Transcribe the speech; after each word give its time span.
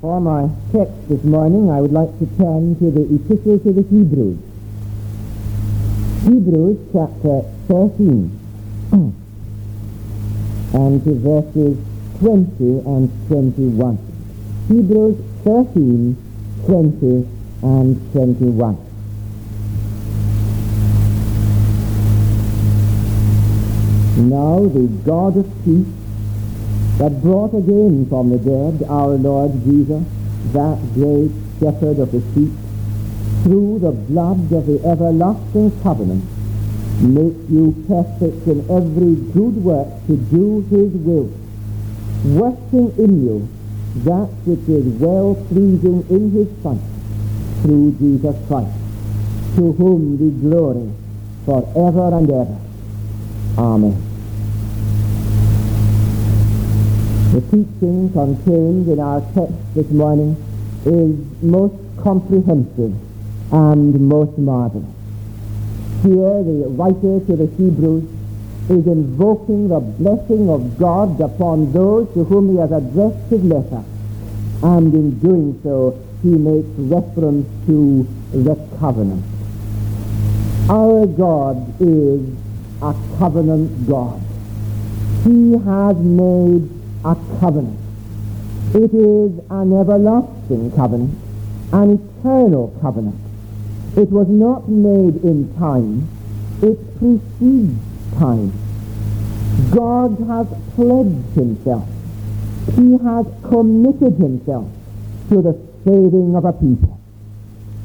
For 0.00 0.20
my 0.20 0.50
text 0.72 1.08
this 1.08 1.24
morning, 1.24 1.70
I 1.70 1.80
would 1.80 1.92
like 1.92 2.10
to 2.18 2.26
turn 2.36 2.76
to 2.80 2.90
the 2.90 3.14
Epistle 3.14 3.58
to 3.60 3.72
the 3.72 3.80
Hebrews. 3.80 4.36
Hebrews 6.24 6.76
chapter 6.92 7.40
13 7.68 8.30
and 10.74 11.02
to 11.02 11.14
verses 11.14 11.78
20 12.18 12.84
and 12.84 13.08
21. 13.28 13.96
Hebrews 14.68 15.16
13, 15.44 16.16
20 16.66 17.28
and 17.62 18.12
21. 18.12 18.76
Now 24.28 24.58
the 24.60 24.88
God 25.06 25.38
of 25.38 25.64
peace 25.64 26.05
that 26.98 27.20
brought 27.22 27.54
again 27.54 28.06
from 28.08 28.30
the 28.30 28.38
dead 28.38 28.88
our 28.88 29.16
Lord 29.16 29.52
Jesus, 29.64 30.02
that 30.52 30.78
great 30.94 31.30
shepherd 31.60 31.98
of 31.98 32.12
the 32.12 32.22
sheep, 32.32 32.52
through 33.42 33.80
the 33.80 33.92
blood 33.92 34.50
of 34.52 34.66
the 34.66 34.80
everlasting 34.84 35.70
covenant, 35.82 36.24
make 37.02 37.36
you 37.50 37.76
perfect 37.86 38.46
in 38.46 38.64
every 38.70 39.14
good 39.32 39.56
work 39.62 39.88
to 40.06 40.16
do 40.16 40.62
his 40.70 40.92
will, 41.04 41.30
working 42.24 42.94
in 42.98 43.24
you 43.24 43.48
that 44.04 44.28
which 44.44 44.68
is 44.68 44.86
well 45.00 45.34
pleasing 45.48 46.04
in 46.08 46.30
his 46.30 46.48
sight, 46.62 46.80
through 47.62 47.92
Jesus 47.98 48.36
Christ, 48.48 48.72
to 49.56 49.72
whom 49.72 50.16
be 50.16 50.30
glory 50.40 50.92
forever 51.44 52.16
and 52.16 52.30
ever. 52.30 52.58
Amen. 53.58 54.15
The 57.36 57.42
teaching 57.50 58.10
contained 58.14 58.88
in 58.88 58.98
our 58.98 59.20
text 59.34 59.52
this 59.74 59.90
morning 59.90 60.42
is 60.86 61.42
most 61.42 61.74
comprehensive 62.02 62.94
and 63.52 64.00
most 64.08 64.38
marvelous. 64.38 64.88
Here 66.02 66.42
the 66.42 66.64
writer 66.70 67.20
to 67.26 67.36
the 67.36 67.46
Hebrews 67.58 68.04
is 68.70 68.86
invoking 68.86 69.68
the 69.68 69.80
blessing 69.80 70.48
of 70.48 70.78
God 70.78 71.20
upon 71.20 71.74
those 71.74 72.08
to 72.14 72.24
whom 72.24 72.52
he 72.52 72.56
has 72.56 72.72
addressed 72.72 73.28
his 73.28 73.44
letter. 73.44 73.84
And 74.62 74.94
in 74.94 75.18
doing 75.18 75.60
so, 75.62 76.02
he 76.22 76.30
makes 76.30 76.72
reference 76.78 77.46
to 77.66 78.08
the 78.32 78.54
covenant. 78.78 79.22
Our 80.70 81.06
God 81.06 81.82
is 81.82 82.34
a 82.80 82.94
covenant 83.18 83.86
God. 83.86 84.22
He 85.24 85.52
has 85.52 85.96
made 85.98 86.75
a 87.06 87.14
covenant. 87.38 87.78
It 88.74 88.92
is 88.92 89.38
an 89.48 89.72
everlasting 89.72 90.72
covenant, 90.72 91.16
an 91.72 91.92
eternal 91.92 92.76
covenant. 92.80 93.14
It 93.96 94.10
was 94.10 94.28
not 94.28 94.68
made 94.68 95.22
in 95.22 95.54
time. 95.56 96.08
It 96.62 96.76
precedes 96.98 97.78
time. 98.18 98.52
God 99.70 100.18
has 100.26 100.48
pledged 100.74 101.34
himself. 101.34 101.88
He 102.74 102.98
has 102.98 103.26
committed 103.48 104.14
himself 104.18 104.66
to 105.28 105.42
the 105.42 105.54
saving 105.84 106.34
of 106.34 106.44
a 106.44 106.52
people. 106.52 106.98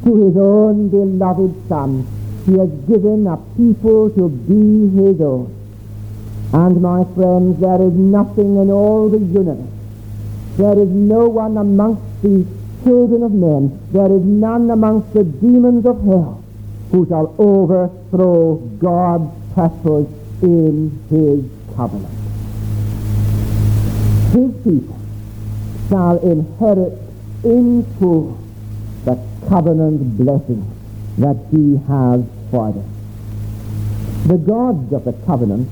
To 0.05 0.25
his 0.25 0.35
own 0.35 0.89
beloved 0.89 1.69
Son, 1.69 2.07
he 2.47 2.57
has 2.57 2.69
given 2.89 3.27
a 3.27 3.37
people 3.55 4.09
to 4.09 4.29
be 4.29 4.89
his 4.99 5.21
own. 5.21 5.60
And 6.53 6.81
my 6.81 7.05
friends, 7.15 7.61
there 7.61 7.81
is 7.81 7.93
nothing 7.93 8.57
in 8.57 8.69
all 8.69 9.09
the 9.09 9.19
universe. 9.19 9.69
There 10.57 10.77
is 10.77 10.89
no 10.89 11.29
one 11.29 11.57
amongst 11.57 12.21
the 12.21 12.45
children 12.83 13.23
of 13.23 13.31
men. 13.31 13.79
There 13.91 14.11
is 14.11 14.21
none 14.21 14.69
amongst 14.69 15.13
the 15.13 15.23
demons 15.23 15.85
of 15.85 16.03
hell 16.03 16.43
who 16.91 17.07
shall 17.07 17.33
overthrow 17.37 18.55
God's 18.79 19.31
purpose 19.55 20.07
in 20.41 20.91
his 21.09 21.45
covenant. 21.75 22.13
His 24.33 24.51
people 24.63 24.99
shall 25.87 26.17
inherit 26.19 26.97
in 27.43 27.85
full 27.97 28.37
the 29.05 29.17
covenant 29.47 30.17
blessing 30.17 30.69
that 31.17 31.37
he 31.51 31.77
has 31.87 32.23
for 32.51 32.71
them. 32.73 32.89
The 34.27 34.37
God 34.37 34.91
of 34.93 35.05
the 35.05 35.13
covenant 35.25 35.69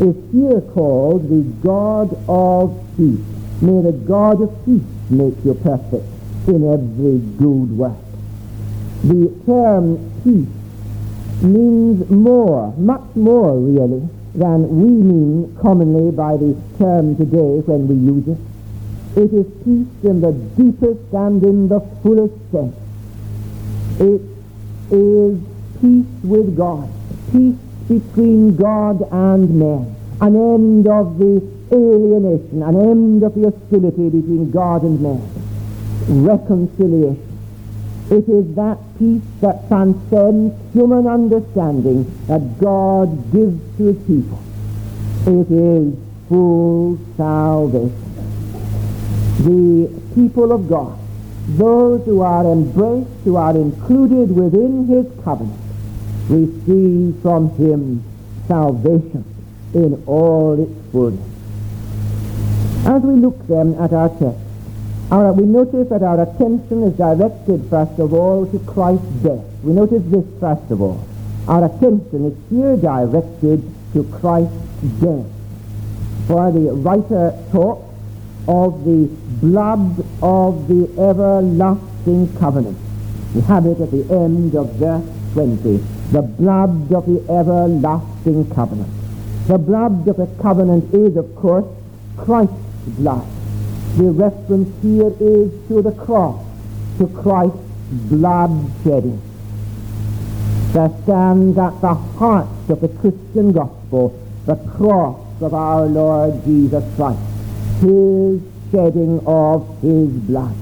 is 0.00 0.16
here 0.32 0.60
called 0.72 1.28
the 1.28 1.42
God 1.62 2.16
of 2.28 2.78
peace. 2.96 3.20
May 3.60 3.82
the 3.82 3.92
God 3.92 4.42
of 4.42 4.64
peace 4.64 4.82
make 5.10 5.34
you 5.44 5.54
perfect 5.54 6.06
in 6.48 6.66
every 6.72 7.18
good 7.38 7.70
work. 7.76 7.96
The 9.04 9.28
term 9.46 9.98
peace 10.24 11.42
means 11.42 12.08
more, 12.10 12.72
much 12.76 13.14
more 13.14 13.58
really, 13.58 14.08
than 14.34 14.68
we 14.68 14.88
mean 14.88 15.56
commonly 15.60 16.10
by 16.10 16.36
the 16.36 16.56
term 16.78 17.16
today 17.16 17.60
when 17.66 17.86
we 17.86 17.94
use 17.94 18.28
it. 18.28 18.38
It 19.14 19.32
is 19.34 19.46
peace 19.62 20.08
in 20.08 20.20
the 20.22 20.32
deepest 20.56 21.12
and 21.12 21.42
in 21.44 21.68
the 21.68 21.80
fullest 22.02 22.34
sense. 22.50 22.74
It 24.00 24.22
is 24.90 25.38
peace 25.80 26.24
with 26.24 26.56
God, 26.56 26.88
peace 27.30 27.58
between 27.88 28.56
God 28.56 29.02
and 29.10 29.50
man, 29.58 29.96
an 30.20 30.36
end 30.36 30.88
of 30.88 31.18
the 31.18 31.42
alienation, 31.72 32.62
an 32.62 32.76
end 32.76 33.22
of 33.22 33.34
the 33.34 33.50
hostility 33.50 34.08
between 34.10 34.50
God 34.50 34.82
and 34.82 35.00
man, 35.00 36.24
reconciliation. 36.24 37.28
It 38.10 38.28
is 38.28 38.54
that 38.56 38.78
peace 38.98 39.22
that 39.40 39.68
transcends 39.68 40.54
human 40.74 41.06
understanding 41.06 42.04
that 42.26 42.58
God 42.58 43.32
gives 43.32 43.58
to 43.78 43.84
his 43.84 43.96
people. 44.06 44.42
It 45.26 45.50
is 45.50 45.94
full 46.28 46.98
salvation. 47.16 47.92
The 49.38 49.88
people 50.14 50.52
of 50.52 50.68
God, 50.68 50.98
those 51.48 52.04
who 52.04 52.20
are 52.20 52.44
embraced, 52.44 53.08
who 53.24 53.36
are 53.36 53.56
included 53.56 54.30
within 54.34 54.86
his 54.88 55.06
covenant, 55.24 55.58
receive 56.28 57.20
from 57.22 57.50
him 57.56 58.02
salvation 58.48 59.24
in 59.74 60.02
all 60.06 60.62
its 60.62 60.92
fullness. 60.92 61.28
As 62.86 63.02
we 63.02 63.14
look 63.14 63.46
then 63.46 63.74
at 63.74 63.92
our 63.92 64.08
text, 64.08 64.38
our, 65.10 65.32
we 65.32 65.44
notice 65.44 65.88
that 65.90 66.02
our 66.02 66.22
attention 66.22 66.82
is 66.84 66.94
directed 66.94 67.68
first 67.68 67.98
of 67.98 68.12
all 68.12 68.46
to 68.46 68.58
Christ's 68.60 69.06
death. 69.22 69.44
We 69.62 69.72
notice 69.72 70.02
this 70.06 70.24
first 70.40 70.70
of 70.70 70.80
all. 70.80 71.06
Our 71.48 71.66
attention 71.66 72.26
is 72.26 72.50
here 72.50 72.76
directed 72.76 73.62
to 73.92 74.04
Christ's 74.04 74.56
death. 75.00 75.26
For 76.26 76.50
the 76.50 76.72
writer 76.72 77.38
talks 77.52 77.92
of 78.48 78.84
the 78.84 79.08
blood 79.40 80.04
of 80.22 80.66
the 80.68 80.88
everlasting 80.98 82.34
covenant. 82.38 82.78
We 83.34 83.42
have 83.42 83.66
it 83.66 83.80
at 83.80 83.90
the 83.90 84.06
end 84.10 84.54
of 84.54 84.74
verse 84.76 85.04
20. 85.34 86.01
The 86.12 86.22
blood 86.22 86.92
of 86.92 87.06
the 87.06 87.20
everlasting 87.28 88.50
covenant. 88.54 88.92
The 89.48 89.58
blood 89.58 90.06
of 90.06 90.16
the 90.16 90.28
covenant 90.40 90.92
is, 90.94 91.16
of 91.16 91.34
course, 91.36 91.66
Christ's 92.16 92.54
blood. 92.86 93.26
The 93.96 94.10
reference 94.10 94.82
here 94.82 95.12
is 95.20 95.50
to 95.68 95.82
the 95.82 95.92
cross, 95.92 96.44
to 96.98 97.06
Christ's 97.08 97.58
blood 97.90 98.70
shedding. 98.84 99.20
There 100.72 100.90
stands 101.02 101.58
at 101.58 101.80
the 101.80 101.94
heart 101.94 102.48
of 102.68 102.80
the 102.80 102.88
Christian 102.88 103.52
gospel 103.52 104.18
the 104.46 104.56
cross 104.76 105.20
of 105.40 105.54
our 105.54 105.86
Lord 105.86 106.44
Jesus 106.44 106.84
Christ, 106.96 107.20
his 107.80 108.40
shedding 108.70 109.20
of 109.26 109.80
his 109.82 110.08
blood. 110.08 110.54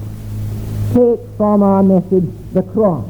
Take 0.93 1.19
from 1.37 1.63
our 1.63 1.81
message 1.81 2.29
the 2.53 2.61
cross, 2.61 3.05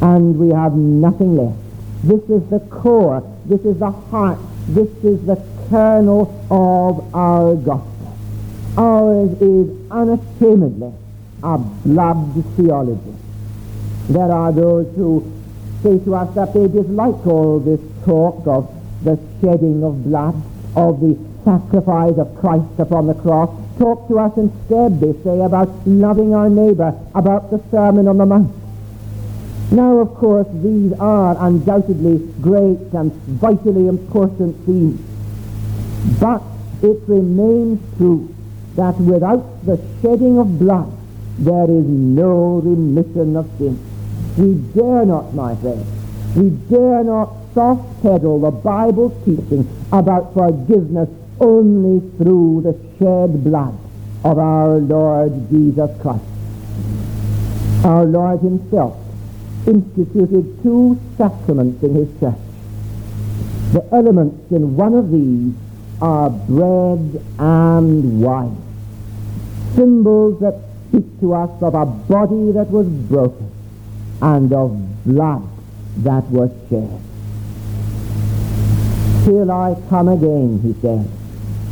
and 0.00 0.38
we 0.38 0.48
have 0.50 0.74
nothing 0.74 1.36
left. 1.36 1.58
This 2.02 2.22
is 2.28 2.48
the 2.50 2.60
core, 2.70 3.22
this 3.46 3.60
is 3.62 3.78
the 3.78 3.90
heart, 3.90 4.38
this 4.68 4.88
is 5.04 5.24
the 5.26 5.36
kernel 5.68 6.28
of 6.50 7.14
our 7.14 7.54
gospel. 7.54 8.16
Ours 8.76 9.30
is 9.40 9.90
unashamedly 9.90 10.92
a 11.42 11.58
blood 11.58 12.44
theology. 12.56 13.14
There 14.08 14.30
are 14.30 14.52
those 14.52 14.94
who 14.96 15.30
say 15.82 15.98
to 16.04 16.14
us 16.14 16.34
that 16.34 16.54
they 16.54 16.66
dislike 16.68 17.26
all 17.26 17.60
this 17.60 17.80
talk 18.04 18.46
of 18.46 18.70
the 19.02 19.18
shedding 19.40 19.84
of 19.84 20.04
blood, 20.04 20.34
of 20.74 21.00
the 21.00 21.18
sacrifice 21.44 22.16
of 22.16 22.34
Christ 22.36 22.78
upon 22.78 23.06
the 23.06 23.14
cross. 23.14 23.50
Talk 23.78 24.08
to 24.08 24.18
us 24.18 24.36
instead, 24.36 25.00
they 25.00 25.12
say, 25.22 25.40
about 25.40 25.68
loving 25.86 26.34
our 26.34 26.48
neighbor, 26.48 26.98
about 27.14 27.50
the 27.50 27.62
Sermon 27.70 28.08
on 28.08 28.18
the 28.18 28.26
Mount. 28.26 28.63
Now, 29.70 29.98
of 29.98 30.14
course, 30.14 30.46
these 30.62 30.92
are 30.94 31.36
undoubtedly 31.38 32.18
great 32.40 32.78
and 32.92 33.12
vitally 33.12 33.88
important 33.88 34.56
themes. 34.66 35.00
But 36.20 36.42
it 36.82 37.00
remains 37.06 37.80
true 37.96 38.34
that 38.76 38.98
without 39.00 39.64
the 39.64 39.80
shedding 40.02 40.38
of 40.38 40.58
blood, 40.58 40.92
there 41.38 41.64
is 41.64 41.84
no 41.86 42.60
remission 42.62 43.36
of 43.36 43.50
sin. 43.58 43.78
We 44.36 44.54
dare 44.74 45.06
not, 45.06 45.34
my 45.34 45.56
friends, 45.56 45.86
we 46.36 46.50
dare 46.50 47.02
not 47.02 47.32
soft 47.54 48.02
pedal 48.02 48.40
the 48.40 48.50
Bible's 48.50 49.14
teaching 49.24 49.66
about 49.92 50.34
forgiveness 50.34 51.08
only 51.40 52.00
through 52.16 52.62
the 52.62 52.74
shed 52.98 53.42
blood 53.42 53.76
of 54.24 54.38
our 54.38 54.78
Lord 54.78 55.50
Jesus 55.50 55.90
Christ. 56.00 56.24
Our 57.84 58.04
Lord 58.04 58.40
himself 58.40 59.03
instituted 59.66 60.62
two 60.62 60.98
sacraments 61.16 61.82
in 61.82 61.94
his 61.94 62.08
church. 62.20 62.38
The 63.72 63.86
elements 63.92 64.52
in 64.52 64.76
one 64.76 64.94
of 64.94 65.10
these 65.10 65.54
are 66.00 66.30
bread 66.30 67.24
and 67.38 68.22
wine, 68.22 68.62
symbols 69.74 70.40
that 70.40 70.60
speak 70.88 71.20
to 71.20 71.34
us 71.34 71.50
of 71.62 71.74
a 71.74 71.86
body 71.86 72.52
that 72.52 72.70
was 72.70 72.86
broken 72.86 73.50
and 74.22 74.52
of 74.52 75.04
blood 75.04 75.42
that 75.98 76.24
was 76.24 76.50
shed. 76.68 77.00
Till 79.24 79.50
I 79.50 79.76
come 79.88 80.08
again, 80.08 80.60
he 80.62 80.74
said, 80.80 81.08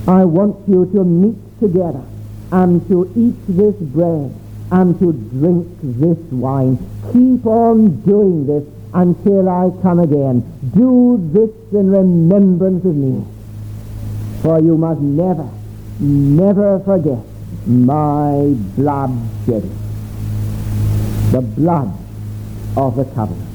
I 0.08 0.24
want 0.24 0.68
you 0.68 0.86
to 0.86 1.04
meet 1.04 1.36
together 1.60 2.02
and 2.50 2.86
to 2.88 3.10
eat 3.14 3.36
this 3.46 3.74
bread 3.76 4.34
and 4.72 4.98
to 4.98 5.12
drink 5.12 5.68
this 5.82 6.18
wine. 6.32 6.78
Keep 7.12 7.44
on 7.46 8.00
doing 8.02 8.46
this 8.46 8.64
until 8.94 9.48
I 9.48 9.70
come 9.82 10.00
again. 10.00 10.40
Do 10.74 11.20
this 11.30 11.50
in 11.72 11.90
remembrance 11.90 12.84
of 12.86 12.96
me. 12.96 13.22
For 14.40 14.60
you 14.60 14.78
must 14.78 15.00
never, 15.00 15.48
never 16.00 16.80
forget 16.80 17.18
my 17.66 18.54
blood 18.74 19.10
shedding. 19.44 19.78
The 21.32 21.42
blood 21.42 21.92
of 22.76 22.96
the 22.96 23.04
covenant. 23.04 23.48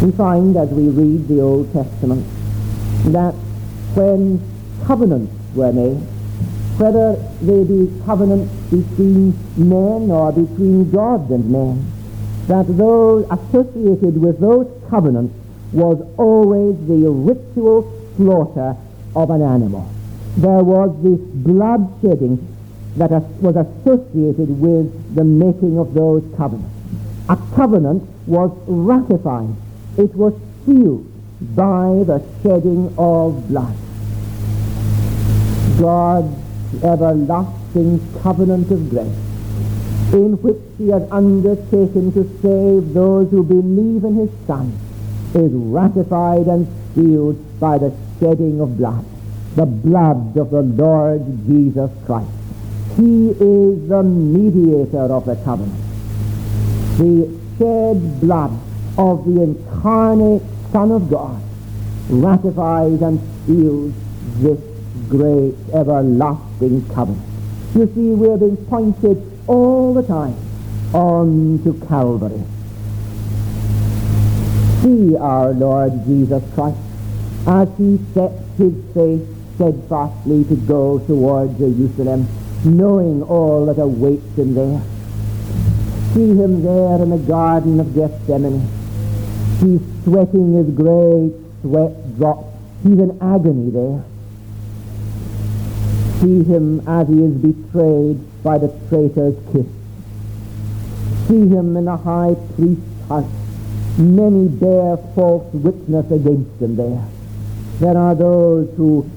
We 0.00 0.12
find 0.12 0.56
as 0.56 0.68
we 0.68 0.90
read 0.90 1.26
the 1.26 1.40
Old 1.40 1.72
Testament 1.72 2.24
that 3.12 3.34
when 3.94 4.40
covenants 4.86 5.32
were 5.56 5.72
made, 5.72 6.00
whether 6.78 7.16
they 7.42 7.64
be 7.64 7.90
covenants 8.06 8.52
between 8.70 9.36
men 9.56 10.10
or 10.10 10.32
between 10.32 10.90
God 10.90 11.28
and 11.30 11.50
men, 11.50 11.84
that 12.46 12.66
those 12.76 13.26
associated 13.30 14.16
with 14.16 14.38
those 14.40 14.66
covenants 14.88 15.34
was 15.72 16.00
always 16.16 16.76
the 16.86 17.10
ritual 17.10 17.92
slaughter 18.16 18.76
of 19.14 19.30
an 19.30 19.42
animal. 19.42 19.90
There 20.36 20.62
was 20.62 20.94
this 21.02 21.18
blood 21.18 21.92
shedding 22.00 22.38
that 22.96 23.10
was 23.40 23.56
associated 23.56 24.48
with 24.60 25.14
the 25.14 25.24
making 25.24 25.78
of 25.78 25.94
those 25.94 26.22
covenants. 26.36 26.74
A 27.28 27.36
covenant 27.54 28.02
was 28.26 28.50
ratified. 28.66 29.50
It 29.96 30.14
was 30.14 30.32
sealed 30.64 31.06
by 31.54 32.04
the 32.06 32.22
shedding 32.42 32.94
of 32.96 33.48
blood. 33.48 33.74
God's 36.72 36.84
everlasting 36.84 38.20
covenant 38.22 38.70
of 38.70 38.90
grace 38.90 39.28
in 40.12 40.40
which 40.42 40.56
he 40.78 40.88
has 40.88 41.02
undertaken 41.10 42.12
to 42.12 42.24
save 42.40 42.94
those 42.94 43.30
who 43.30 43.42
believe 43.42 44.04
in 44.04 44.14
his 44.16 44.30
Son 44.46 44.78
is 45.34 45.52
ratified 45.52 46.46
and 46.46 46.66
sealed 46.94 47.36
by 47.60 47.76
the 47.76 47.94
shedding 48.18 48.60
of 48.60 48.78
blood, 48.78 49.04
the 49.54 49.66
blood 49.66 50.36
of 50.36 50.50
the 50.50 50.62
Lord 50.62 51.22
Jesus 51.46 51.90
Christ. 52.06 52.30
He 52.96 53.30
is 53.30 53.88
the 53.88 54.02
mediator 54.02 55.12
of 55.12 55.26
the 55.26 55.36
covenant. 55.44 55.78
The 56.96 57.38
shed 57.58 58.20
blood 58.20 58.58
of 58.96 59.24
the 59.26 59.42
incarnate 59.42 60.42
Son 60.72 60.90
of 60.90 61.10
God 61.10 61.42
ratifies 62.08 63.02
and 63.02 63.20
seals 63.46 63.92
this 64.38 64.67
great 65.08 65.54
everlasting 65.72 66.88
covenant. 66.94 67.24
You 67.74 67.86
see, 67.94 68.10
we're 68.14 68.36
being 68.36 68.56
pointed 68.66 69.22
all 69.46 69.94
the 69.94 70.02
time 70.02 70.36
on 70.94 71.60
to 71.64 71.74
Calvary. 71.86 72.42
See 74.82 75.16
our 75.16 75.52
Lord 75.52 75.92
Jesus 76.06 76.42
Christ 76.54 76.78
as 77.46 77.68
he 77.78 77.98
sets 78.14 78.42
his 78.58 78.74
face 78.94 79.26
steadfastly 79.54 80.44
to 80.44 80.56
go 80.56 80.98
towards 81.00 81.58
Jerusalem, 81.58 82.28
knowing 82.64 83.22
all 83.22 83.66
that 83.66 83.80
awaits 83.80 84.36
him 84.36 84.54
there. 84.54 84.82
See 86.14 86.28
him 86.28 86.62
there 86.62 87.02
in 87.02 87.10
the 87.10 87.18
Garden 87.18 87.80
of 87.80 87.94
Gethsemane. 87.94 88.68
He's 89.60 89.80
sweating 90.04 90.54
his 90.54 90.70
great 90.74 91.32
sweat 91.62 92.16
drops. 92.16 92.46
He's 92.82 92.98
in 92.98 93.18
agony 93.20 93.70
there. 93.70 94.04
See 96.20 96.42
him 96.42 96.82
as 96.88 97.06
he 97.06 97.22
is 97.22 97.34
betrayed 97.34 98.42
by 98.42 98.58
the 98.58 98.68
traitor's 98.88 99.36
kiss. 99.52 99.66
See 101.28 101.46
him 101.46 101.76
in 101.76 101.84
the 101.84 101.96
high 101.96 102.34
priest's 102.56 103.08
house. 103.08 103.30
Many 103.98 104.48
bear 104.48 104.96
false 105.14 105.52
witness 105.54 106.10
against 106.10 106.60
him 106.60 106.74
there. 106.74 107.04
There 107.78 107.96
are 107.96 108.16
those 108.16 108.68
who 108.76 109.08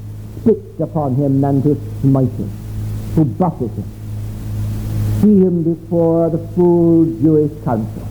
spit 0.41 0.79
upon 0.79 1.15
him 1.15 1.43
and 1.43 1.63
to 1.63 1.75
smite 2.01 2.29
him, 2.33 2.49
who 3.15 3.25
buffet 3.25 3.71
him. 3.71 3.85
See 5.21 5.39
him 5.39 5.63
before 5.63 6.29
the 6.29 6.39
full 6.55 7.05
Jewish 7.05 7.51
council. 7.63 8.07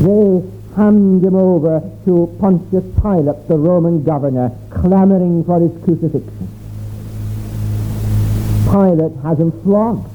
They 0.00 0.42
hand 0.76 1.24
him 1.24 1.34
over 1.34 1.80
to 2.04 2.36
Pontius 2.38 2.84
Pilate, 3.00 3.48
the 3.48 3.56
Roman 3.56 4.04
governor, 4.04 4.52
clamoring 4.68 5.44
for 5.44 5.60
his 5.60 5.72
crucifixion. 5.82 6.55
Pilate 8.70 9.16
has 9.22 9.38
him 9.38 9.52
flogged. 9.62 10.10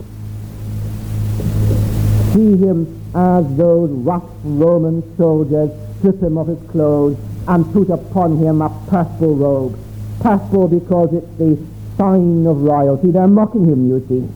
See 2.33 2.57
him 2.57 3.01
as 3.15 3.45
those 3.57 3.89
rough 3.89 4.29
Roman 4.43 5.03
soldiers 5.17 5.71
strip 5.97 6.21
him 6.21 6.37
of 6.37 6.47
his 6.47 6.59
clothes 6.69 7.17
and 7.47 7.71
put 7.73 7.89
upon 7.89 8.37
him 8.37 8.61
a 8.61 8.69
purple 8.89 9.35
robe. 9.35 9.79
Purple 10.19 10.67
because 10.67 11.13
it's 11.13 11.37
the 11.37 11.57
sign 11.97 12.45
of 12.45 12.61
royalty. 12.61 13.11
They're 13.11 13.27
mocking 13.27 13.67
him, 13.67 13.89
you 13.89 14.05
see. 14.07 14.27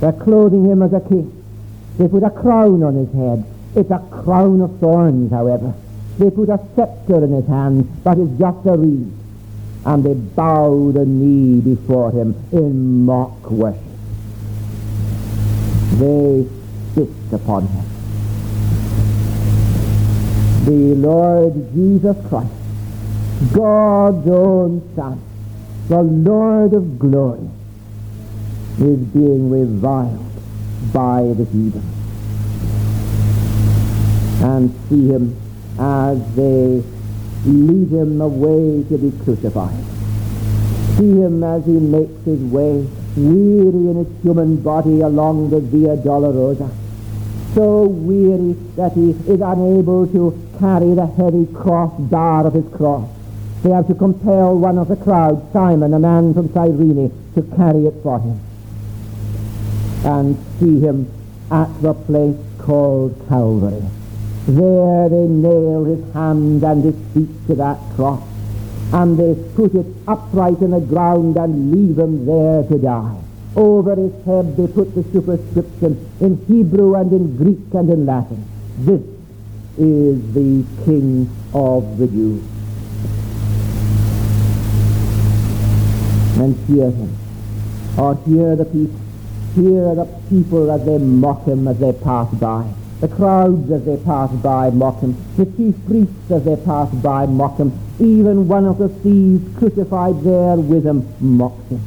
They're 0.00 0.12
clothing 0.12 0.64
him 0.64 0.82
as 0.82 0.92
a 0.92 1.00
king. 1.00 1.30
They 1.98 2.08
put 2.08 2.22
a 2.22 2.30
crown 2.30 2.82
on 2.82 2.94
his 2.94 3.12
head. 3.12 3.44
It's 3.76 3.90
a 3.90 3.98
crown 4.10 4.60
of 4.62 4.78
thorns, 4.80 5.30
however. 5.30 5.74
They 6.18 6.30
put 6.30 6.48
a 6.48 6.58
scepter 6.74 7.24
in 7.24 7.32
his 7.32 7.46
hand, 7.46 7.88
but 8.02 8.18
it's 8.18 8.38
just 8.38 8.66
a 8.66 8.76
reed. 8.76 9.12
And 9.84 10.04
they 10.04 10.14
bow 10.14 10.92
the 10.92 11.06
knee 11.06 11.60
before 11.60 12.12
him 12.12 12.34
in 12.52 13.04
mock 13.04 13.50
worship. 13.50 13.80
They 15.98 16.46
spit 16.92 17.08
upon 17.32 17.66
him 17.66 17.90
the 20.64 20.94
Lord 20.94 21.54
Jesus 21.72 22.16
Christ, 22.28 22.52
God's 23.52 24.28
own 24.28 24.94
Son, 24.94 25.20
the 25.88 26.02
Lord 26.02 26.74
of 26.74 26.98
glory, 26.98 27.48
is 28.78 28.98
being 28.98 29.50
reviled 29.50 30.30
by 30.92 31.22
the 31.22 31.44
heathen. 31.44 31.82
And 34.42 34.74
see 34.88 35.08
him 35.08 35.36
as 35.78 36.18
they 36.36 36.82
lead 37.44 37.90
him 37.90 38.20
away 38.20 38.84
to 38.88 38.98
be 38.98 39.12
crucified. 39.24 39.84
See 40.96 41.10
him 41.10 41.42
as 41.42 41.64
he 41.64 41.72
makes 41.72 42.24
his 42.24 42.40
way, 42.40 42.86
weary 43.16 43.90
in 43.90 44.04
his 44.04 44.22
human 44.22 44.56
body 44.62 45.00
along 45.00 45.50
the 45.50 45.60
Via 45.60 45.96
Dolorosa 45.96 46.70
so 47.54 47.84
weary 47.84 48.52
that 48.76 48.92
he 48.92 49.10
is 49.10 49.40
unable 49.40 50.06
to 50.06 50.38
carry 50.58 50.94
the 50.94 51.06
heavy 51.06 51.46
cross 51.52 51.92
bar 52.00 52.46
of 52.46 52.54
his 52.54 52.66
cross. 52.72 53.08
They 53.62 53.70
have 53.70 53.88
to 53.88 53.94
compel 53.94 54.56
one 54.56 54.78
of 54.78 54.88
the 54.88 54.96
crowd, 54.96 55.52
Simon, 55.52 55.92
a 55.92 55.98
man 55.98 56.32
from 56.32 56.52
Cyrene, 56.52 57.12
to 57.34 57.42
carry 57.56 57.86
it 57.86 57.94
for 58.02 58.20
him. 58.20 58.40
And 60.04 60.38
see 60.58 60.80
him 60.80 61.10
at 61.50 61.68
the 61.82 61.92
place 61.92 62.36
called 62.58 63.20
Calvary. 63.28 63.82
There 64.46 65.08
they 65.08 65.26
nail 65.28 65.84
his 65.84 66.12
hands 66.12 66.62
and 66.62 66.84
his 66.84 66.94
feet 67.14 67.46
to 67.46 67.54
that 67.56 67.78
cross, 67.94 68.22
and 68.92 69.18
they 69.18 69.34
put 69.54 69.74
it 69.74 69.86
upright 70.08 70.60
in 70.60 70.70
the 70.70 70.80
ground 70.80 71.36
and 71.36 71.70
leave 71.70 71.98
him 71.98 72.26
there 72.26 72.62
to 72.64 72.78
die. 72.78 73.16
Over 73.54 73.96
his 73.96 74.12
head 74.24 74.56
they 74.56 74.66
put 74.66 74.94
the 74.94 75.04
superscription 75.12 76.08
in 76.20 76.44
Hebrew 76.46 76.94
and 76.94 77.12
in 77.12 77.36
Greek 77.36 77.74
and 77.74 77.90
in 77.90 78.06
Latin. 78.06 78.44
This 78.78 79.02
is 79.78 80.34
the 80.34 80.64
King 80.84 81.30
of 81.52 81.98
the 81.98 82.06
Jews. 82.06 82.42
And 86.38 86.56
hear 86.66 86.90
him, 86.90 87.16
or 87.98 88.14
hear 88.24 88.56
the 88.56 88.64
people, 88.64 89.00
Hear 89.54 89.96
the 89.96 90.04
people 90.28 90.70
as 90.70 90.84
they 90.84 90.98
mock 90.98 91.44
him 91.44 91.66
as 91.66 91.78
they 91.80 91.92
pass 91.92 92.32
by. 92.34 92.72
The 93.00 93.08
crowds 93.08 93.70
as 93.70 93.84
they 93.86 93.96
pass 93.96 94.30
by 94.30 94.68
mock 94.70 95.00
him. 95.00 95.16
The 95.38 95.46
chief 95.46 95.74
priests 95.86 96.30
as 96.30 96.44
they 96.44 96.56
pass 96.56 96.92
by 96.96 97.24
mock 97.24 97.56
him. 97.56 97.72
Even 97.98 98.46
one 98.46 98.66
of 98.66 98.76
the 98.76 98.90
thieves 98.90 99.56
crucified 99.58 100.22
there 100.22 100.56
with 100.56 100.84
him 100.84 101.08
mocks 101.18 101.66
him. 101.70 101.80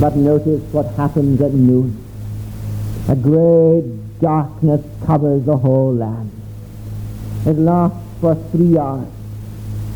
But 0.00 0.16
notice 0.16 0.62
what 0.72 0.86
happens 0.94 1.40
at 1.40 1.52
noon. 1.52 1.96
A 3.08 3.14
great 3.14 4.20
darkness 4.20 4.84
covers 5.06 5.44
the 5.44 5.56
whole 5.56 5.94
land. 5.94 6.32
It 7.46 7.56
lasts 7.56 7.98
for 8.20 8.34
three 8.50 8.76
hours. 8.76 9.08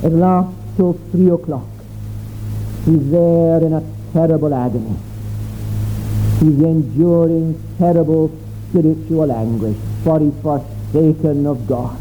It 0.04 0.12
lasts 0.12 0.54
till 0.76 0.92
three 1.10 1.30
o'clock. 1.30 1.66
He's 2.84 3.10
there 3.10 3.62
in 3.64 3.72
a 3.72 3.82
terrible 4.12 4.54
agony. 4.54 4.96
He's 6.38 6.60
enduring 6.60 7.60
terrible 7.78 8.28
spiritual 8.74 9.30
anguish, 9.30 9.76
for 10.02 10.18
he's 10.18 10.34
forsaken 10.42 11.46
of 11.46 11.64
God. 11.68 11.96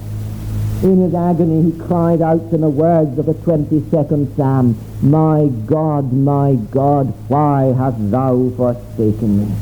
In 0.82 1.02
his 1.02 1.14
agony 1.14 1.72
he 1.72 1.80
cried 1.80 2.20
out 2.20 2.42
in 2.52 2.62
the 2.62 2.70
words 2.70 3.18
of 3.20 3.28
the 3.28 3.36
22nd 3.36 4.36
Psalm, 4.36 4.76
My 5.02 5.48
God, 5.68 6.12
my 6.12 6.56
God, 6.72 7.14
why 7.30 7.74
hast 7.78 8.10
thou 8.10 8.50
forsaken 8.58 9.40
me? 9.40 9.56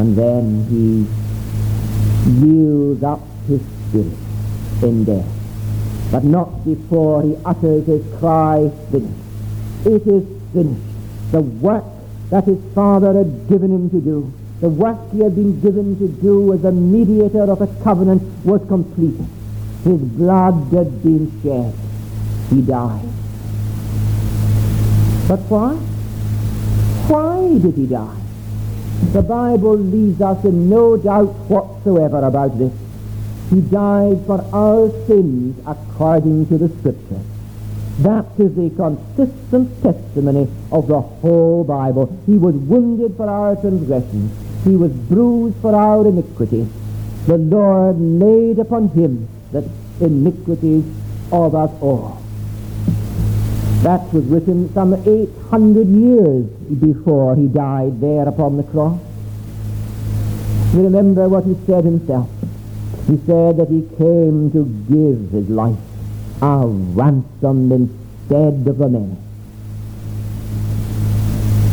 And 0.00 0.16
then 0.16 0.64
he 0.70 1.06
yields 2.40 3.02
up 3.02 3.20
his 3.46 3.60
spirit 3.60 4.18
in 4.82 5.04
death. 5.04 5.28
But 6.10 6.24
not 6.24 6.64
before 6.64 7.22
he 7.22 7.36
utters 7.44 7.86
his 7.86 8.02
cry, 8.18 8.70
finished. 8.90 9.14
It 9.84 10.06
is 10.06 10.24
finished. 10.52 10.82
The 11.30 11.42
work 11.42 11.84
that 12.32 12.44
his 12.44 12.58
Father 12.74 13.12
had 13.12 13.46
given 13.46 13.70
him 13.70 13.90
to 13.90 14.00
do, 14.00 14.32
the 14.62 14.68
work 14.70 14.96
he 15.12 15.20
had 15.20 15.34
been 15.34 15.60
given 15.60 15.98
to 15.98 16.08
do 16.08 16.54
as 16.54 16.64
a 16.64 16.72
mediator 16.72 17.42
of 17.42 17.60
a 17.60 17.66
covenant 17.84 18.22
was 18.42 18.66
complete. 18.68 19.20
His 19.84 20.00
blood 20.00 20.54
had 20.72 21.02
been 21.02 21.30
shed. 21.42 21.74
He 22.48 22.62
died. 22.62 23.04
But 25.28 25.40
why? 25.50 25.74
Why 27.12 27.58
did 27.58 27.74
he 27.74 27.86
die? 27.86 28.16
The 29.12 29.20
Bible 29.20 29.76
leaves 29.76 30.22
us 30.22 30.42
in 30.46 30.70
no 30.70 30.96
doubt 30.96 31.34
whatsoever 31.50 32.24
about 32.24 32.56
this. 32.56 32.72
He 33.50 33.60
died 33.60 34.24
for 34.24 34.42
our 34.54 34.88
sins 35.06 35.62
according 35.66 36.46
to 36.46 36.56
the 36.56 36.70
Scriptures. 36.78 37.31
That 37.98 38.24
is 38.38 38.54
the 38.54 38.70
consistent 38.70 39.82
testimony 39.82 40.48
of 40.72 40.88
the 40.88 41.00
whole 41.00 41.62
Bible. 41.62 42.18
He 42.26 42.38
was 42.38 42.54
wounded 42.54 43.16
for 43.16 43.28
our 43.28 43.54
transgressions. 43.56 44.32
He 44.64 44.76
was 44.76 44.92
bruised 44.92 45.56
for 45.60 45.74
our 45.74 46.06
iniquity. 46.06 46.66
The 47.26 47.36
Lord 47.36 48.00
laid 48.00 48.58
upon 48.58 48.88
him 48.88 49.28
the 49.52 49.68
iniquities 50.00 50.84
of 51.30 51.54
us 51.54 51.70
all. 51.82 52.22
That 53.82 54.12
was 54.12 54.24
written 54.24 54.72
some 54.72 54.94
800 54.94 55.86
years 55.86 56.46
before 56.80 57.36
he 57.36 57.46
died 57.46 58.00
there 58.00 58.26
upon 58.26 58.56
the 58.56 58.62
cross. 58.62 58.98
Remember 60.72 61.28
what 61.28 61.44
he 61.44 61.56
said 61.66 61.84
himself. 61.84 62.30
He 63.06 63.18
said 63.26 63.58
that 63.58 63.68
he 63.68 63.82
came 63.98 64.50
to 64.52 64.64
give 64.88 65.30
his 65.30 65.48
life 65.50 65.91
a 66.42 66.66
ransom 66.66 67.70
instead 67.70 68.66
of 68.66 68.76
the 68.78 68.88
many. 68.88 69.16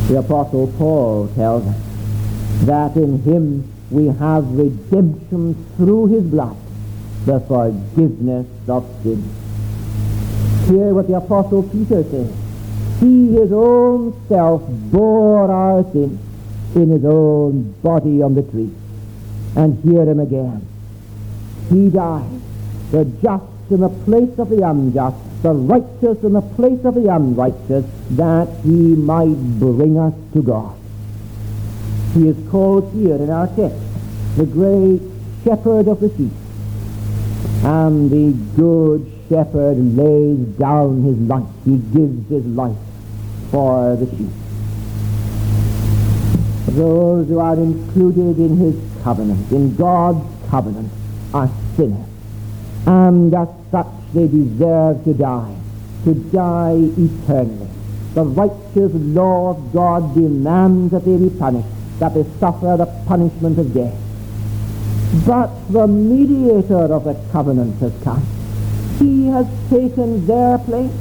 The 0.09 0.19
Apostle 0.19 0.67
Paul 0.77 1.27
tells 1.35 1.65
us 1.65 1.75
that 2.65 2.95
in 2.95 3.21
him 3.23 3.71
we 3.89 4.05
have 4.05 4.45
redemption 4.51 5.55
through 5.75 6.07
his 6.07 6.23
blood, 6.23 6.55
the 7.25 7.39
forgiveness 7.39 8.45
of 8.67 8.85
sins. 9.01 9.25
Hear 10.67 10.93
what 10.93 11.07
the 11.07 11.15
Apostle 11.15 11.63
Peter 11.63 12.03
says. 12.03 12.31
He 12.99 13.33
his 13.33 13.51
own 13.51 14.13
self 14.27 14.61
bore 14.91 15.49
our 15.49 15.83
sins 15.91 16.19
in 16.75 16.89
his 16.89 17.05
own 17.05 17.71
body 17.81 18.21
on 18.21 18.35
the 18.35 18.43
tree. 18.43 18.71
And 19.55 19.83
hear 19.83 20.03
him 20.03 20.19
again. 20.19 20.67
He 21.69 21.89
died, 21.89 22.39
the 22.91 23.05
just 23.05 23.48
in 23.71 23.81
the 23.81 23.89
place 23.89 24.37
of 24.39 24.49
the 24.49 24.67
unjust, 24.67 25.17
the 25.43 25.51
righteous 25.51 26.23
in 26.23 26.33
the 26.33 26.41
place 26.41 26.83
of 26.85 26.95
the 26.95 27.07
unrighteous, 27.13 27.85
that 28.11 28.47
he 28.63 28.95
might 28.95 29.35
bring 29.59 29.97
us 29.97 30.13
to 30.33 30.41
God. 30.41 30.75
He 32.13 32.27
is 32.27 32.37
called 32.49 32.91
here 32.93 33.15
in 33.15 33.29
our 33.29 33.47
text 33.47 33.77
the 34.35 34.45
great 34.45 35.01
shepherd 35.43 35.87
of 35.87 35.99
the 35.99 36.09
sheep. 36.17 36.31
And 37.63 38.09
the 38.09 38.31
good 38.55 39.11
shepherd 39.29 39.77
lays 39.95 40.39
down 40.57 41.03
his 41.03 41.17
life. 41.19 41.45
He 41.65 41.77
gives 41.77 42.29
his 42.29 42.45
life 42.45 42.77
for 43.51 43.95
the 43.95 44.05
sheep. 44.17 44.29
Those 46.75 47.27
who 47.27 47.39
are 47.39 47.55
included 47.55 48.39
in 48.39 48.57
his 48.57 49.03
covenant, 49.03 49.51
in 49.51 49.75
God's 49.75 50.25
covenant, 50.49 50.91
are 51.33 51.49
sinners. 51.75 52.08
And 52.85 53.33
as 53.33 53.47
such 53.71 53.87
they 54.13 54.27
deserve 54.27 55.03
to 55.03 55.13
die, 55.13 55.55
to 56.05 56.13
die 56.13 56.77
eternally. 56.97 57.67
The 58.13 58.23
righteous 58.23 58.91
law 58.93 59.51
of 59.51 59.73
God 59.73 60.15
demands 60.15 60.91
that 60.91 61.05
they 61.05 61.17
be 61.17 61.29
punished, 61.29 61.67
that 61.99 62.13
they 62.13 62.25
suffer 62.39 62.75
the 62.77 62.87
punishment 63.07 63.59
of 63.59 63.73
death. 63.73 63.95
But 65.25 65.49
the 65.71 65.87
mediator 65.87 66.93
of 66.93 67.03
the 67.03 67.15
covenant 67.31 67.79
has 67.81 67.93
come. 68.03 68.25
He 68.97 69.27
has 69.27 69.47
taken 69.69 70.25
their 70.25 70.57
place. 70.57 70.91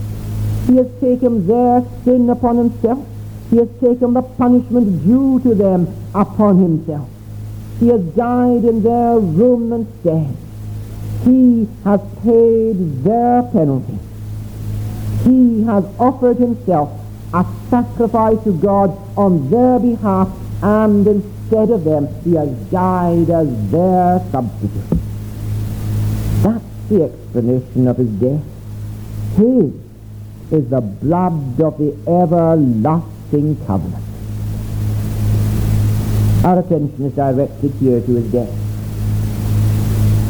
He 0.67 0.77
has 0.77 0.89
taken 1.01 1.47
their 1.47 1.85
sin 2.05 2.29
upon 2.29 2.59
himself. 2.59 3.07
He 3.51 3.57
has 3.57 3.69
taken 3.81 4.13
the 4.13 4.23
punishment 4.23 5.05
due 5.05 5.41
to 5.41 5.55
them 5.55 5.89
upon 6.15 6.59
himself. 6.59 7.09
He 7.81 7.89
has 7.89 8.03
died 8.15 8.65
in 8.65 8.83
their 8.83 9.19
room 9.19 9.73
and 9.73 9.87
instead. 9.87 10.37
He 11.25 11.69
has 11.85 12.01
paid 12.23 13.05
their 13.05 13.43
penalty. 13.43 13.99
He 15.25 15.65
has 15.65 15.85
offered 15.99 16.37
himself 16.37 16.91
a 17.35 17.45
sacrifice 17.69 18.43
to 18.45 18.53
God 18.53 18.97
on 19.17 19.51
their 19.51 19.79
behalf, 19.79 20.29
and 20.63 21.07
instead 21.07 21.71
of 21.71 21.85
them, 21.85 22.09
he 22.25 22.35
has 22.35 22.49
died 22.71 23.29
as 23.31 23.71
their 23.71 24.21
substitute. 24.31 25.01
That's 26.43 26.65
the 26.89 27.03
explanation 27.05 27.89
of 27.89 27.97
his 27.99 28.09
death. 28.09 28.43
His 29.37 29.73
is 30.51 30.71
the 30.71 30.81
blood 30.81 31.61
of 31.61 31.77
the 31.77 31.95
everlasting 32.07 33.57
covenant. 33.67 34.05
Our 36.45 36.61
attention 36.61 37.05
is 37.05 37.13
directed 37.13 37.73
here 37.75 38.01
to 38.01 38.15
his 38.15 38.33
death. 38.33 38.68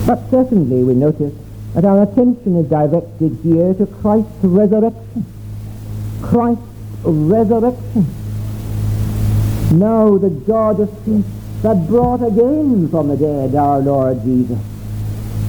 But 0.08 0.30
certainly 0.30 0.82
we 0.82 0.94
notice 0.94 1.34
that 1.74 1.84
our 1.84 2.02
attention 2.02 2.56
is 2.56 2.70
directed 2.70 3.38
here 3.42 3.74
to 3.74 3.86
Christ's 4.00 4.42
resurrection. 4.42 5.26
Christ's 6.22 6.62
resurrection. 7.04 8.06
Now 9.78 10.16
the 10.16 10.30
God 10.30 10.80
of 10.80 11.04
peace 11.04 11.26
that 11.60 11.86
brought 11.88 12.22
again 12.26 12.88
from 12.88 13.08
the 13.08 13.18
dead 13.18 13.54
our 13.54 13.80
Lord 13.80 14.22
Jesus 14.24 14.58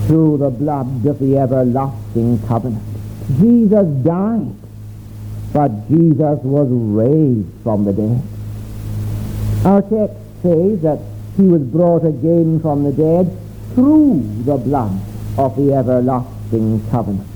through 0.08 0.40
the 0.40 0.50
blood 0.50 1.06
of 1.06 1.20
the 1.20 1.38
everlasting 1.38 2.46
covenant. 2.46 2.84
Jesus 3.40 3.88
died, 4.04 4.56
but 5.54 5.88
Jesus 5.88 6.38
was 6.44 6.68
raised 6.70 7.48
from 7.64 7.86
the 7.86 7.94
dead. 7.94 8.22
Our 9.66 9.82
text 9.84 10.18
says 10.42 10.82
that 10.82 11.00
he 11.38 11.44
was 11.44 11.62
brought 11.62 12.04
again 12.04 12.60
from 12.60 12.84
the 12.84 12.92
dead 12.92 13.38
through 13.76 14.22
the 14.46 14.58
blood 14.58 15.00
of 15.38 15.56
the 15.56 15.74
everlasting 15.74 16.86
covenant. 16.90 17.28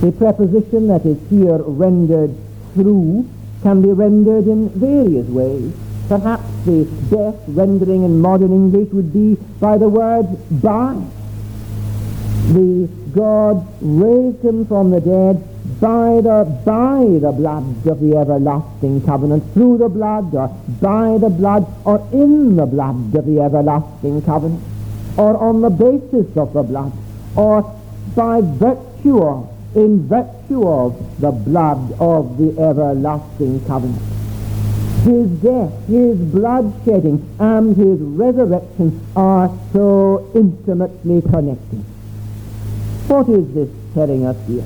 The 0.00 0.12
preposition 0.12 0.88
that 0.88 1.06
is 1.06 1.18
here 1.30 1.58
rendered 1.58 2.34
through 2.74 3.28
can 3.62 3.80
be 3.80 3.88
rendered 3.88 4.46
in 4.46 4.68
various 4.70 5.26
ways. 5.28 5.72
Perhaps 6.08 6.44
the 6.66 6.84
best 7.10 7.38
rendering 7.48 8.04
in 8.04 8.20
modern 8.20 8.52
English 8.52 8.90
would 8.92 9.12
be 9.12 9.36
by 9.60 9.78
the 9.78 9.88
word 9.88 10.26
by. 10.60 11.00
The 12.52 12.88
God 13.14 13.66
raised 13.80 14.44
him 14.44 14.66
from 14.66 14.90
the 14.90 15.00
dead 15.00 15.80
by 15.80 16.20
the 16.20 16.44
by 16.64 17.18
the 17.20 17.32
blood 17.32 17.86
of 17.86 18.00
the 18.00 18.16
everlasting 18.16 19.00
covenant, 19.06 19.42
through 19.54 19.78
the 19.78 19.88
blood, 19.88 20.34
or 20.34 20.48
by 20.80 21.16
the 21.16 21.30
blood, 21.30 21.66
or 21.86 22.06
in 22.12 22.56
the 22.56 22.66
blood 22.66 23.14
of 23.14 23.24
the 23.24 23.40
everlasting 23.40 24.20
covenant 24.22 24.62
or 25.16 25.36
on 25.36 25.60
the 25.60 25.70
basis 25.70 26.36
of 26.36 26.52
the 26.52 26.62
blood, 26.62 26.92
or 27.36 27.62
by 28.14 28.40
virtue 28.42 29.22
of, 29.22 29.48
in 29.74 30.06
virtue 30.08 30.66
of 30.66 31.20
the 31.20 31.30
blood 31.30 31.92
of 32.00 32.36
the 32.38 32.50
everlasting 32.60 33.64
covenant. 33.66 34.02
His 35.04 35.28
death, 35.42 35.86
his 35.86 36.16
blood 36.16 36.72
shedding, 36.84 37.28
and 37.38 37.76
his 37.76 38.00
resurrection 38.00 39.06
are 39.14 39.50
so 39.72 40.30
intimately 40.34 41.20
connected. 41.22 41.84
What 43.08 43.28
is 43.28 43.52
this 43.54 43.68
telling 43.92 44.24
us 44.24 44.36
here? 44.46 44.64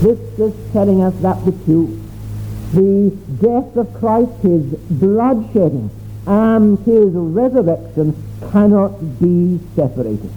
This 0.00 0.18
is 0.38 0.72
telling 0.72 1.02
us 1.02 1.14
that 1.22 1.42
the 1.44 1.52
two, 1.64 1.98
the 2.72 3.16
death 3.40 3.76
of 3.76 3.94
Christ, 3.94 4.32
his 4.42 4.62
blood 4.90 5.48
shedding, 5.52 5.90
and 6.26 6.78
his 6.80 7.12
resurrection 7.12 8.14
cannot 8.50 9.20
be 9.20 9.58
separated. 9.74 10.30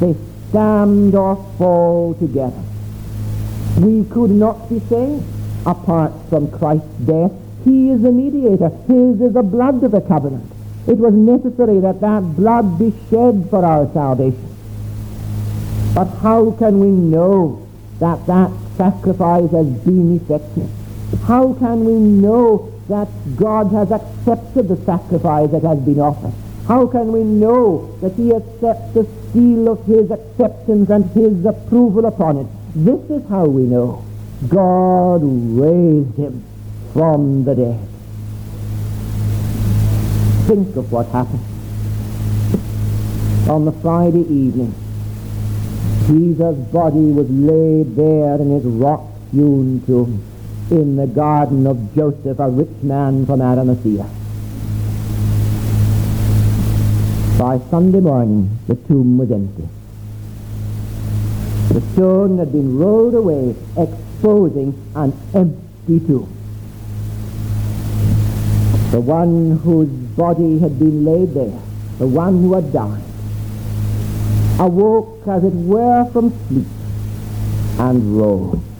They 0.00 0.14
stand 0.50 1.14
or 1.14 1.36
fall 1.58 2.14
together. 2.14 2.62
We 3.78 4.04
could 4.04 4.30
not 4.30 4.68
be 4.68 4.80
saved 4.80 5.24
apart 5.66 6.12
from 6.28 6.50
Christ's 6.50 6.88
death 7.04 7.32
he 7.64 7.90
is 7.90 8.02
the 8.02 8.10
mediator. 8.10 8.70
His 8.88 9.20
is 9.20 9.34
the 9.34 9.42
blood 9.42 9.82
of 9.84 9.92
the 9.92 10.00
covenant. 10.00 10.50
It 10.88 10.98
was 10.98 11.14
necessary 11.14 11.78
that 11.80 12.00
that 12.00 12.20
blood 12.36 12.78
be 12.78 12.92
shed 13.08 13.46
for 13.50 13.64
our 13.64 13.88
salvation. 13.92 14.48
But 15.94 16.06
how 16.06 16.50
can 16.52 16.80
we 16.80 16.88
know 16.88 17.64
that 18.00 18.26
that 18.26 18.50
sacrifice 18.76 19.50
has 19.52 19.66
been 19.84 20.16
effective? 20.16 20.68
How 21.24 21.52
can 21.52 21.84
we 21.84 21.92
know 21.92 22.71
that 22.92 23.08
God 23.36 23.72
has 23.72 23.90
accepted 23.90 24.68
the 24.68 24.76
sacrifice 24.84 25.50
that 25.50 25.62
has 25.62 25.78
been 25.78 25.98
offered? 25.98 26.34
How 26.68 26.86
can 26.86 27.10
we 27.10 27.24
know 27.24 27.96
that 28.02 28.12
he 28.14 28.28
has 28.28 28.42
set 28.60 28.92
the 28.92 29.08
seal 29.32 29.68
of 29.68 29.84
his 29.86 30.10
acceptance 30.10 30.90
and 30.90 31.04
his 31.12 31.44
approval 31.46 32.04
upon 32.04 32.36
it? 32.36 32.46
This 32.74 33.00
is 33.08 33.26
how 33.30 33.46
we 33.46 33.62
know. 33.62 34.04
God 34.46 35.22
raised 35.22 36.16
him 36.18 36.44
from 36.92 37.44
the 37.44 37.54
dead. 37.54 37.80
Think 40.46 40.76
of 40.76 40.92
what 40.92 41.06
happened. 41.08 41.46
On 43.48 43.64
the 43.64 43.72
Friday 43.72 44.26
evening, 44.28 44.74
Jesus' 46.06 46.58
body 46.70 47.10
was 47.10 47.30
laid 47.30 47.96
there 47.96 48.34
in 48.36 48.50
his 48.50 48.64
rock-hewn 48.64 49.82
tomb 49.86 50.31
in 50.72 50.96
the 50.96 51.06
garden 51.06 51.66
of 51.66 51.94
Joseph, 51.94 52.38
a 52.40 52.48
rich 52.48 52.82
man 52.82 53.26
from 53.26 53.40
Arimathea. 53.40 54.08
By 57.38 57.60
Sunday 57.70 58.00
morning, 58.00 58.58
the 58.66 58.74
tomb 58.74 59.18
was 59.18 59.30
empty. 59.30 59.68
The 61.74 61.80
stone 61.92 62.38
had 62.38 62.52
been 62.52 62.78
rolled 62.78 63.14
away, 63.14 63.54
exposing 63.76 64.74
an 64.94 65.12
empty 65.34 66.00
tomb 66.06 66.38
the 68.92 69.00
one 69.00 69.56
whose 69.64 69.88
body 69.88 70.58
had 70.58 70.78
been 70.78 71.02
laid 71.02 71.32
there, 71.32 71.58
the 71.98 72.06
one 72.06 72.42
who 72.42 72.52
had 72.52 72.70
died, 72.74 73.02
awoke 74.60 75.26
as 75.26 75.42
it 75.42 75.54
were 75.54 76.04
from 76.12 76.30
sleep 76.48 76.66
and 77.78 78.18
rose. 78.18 78.71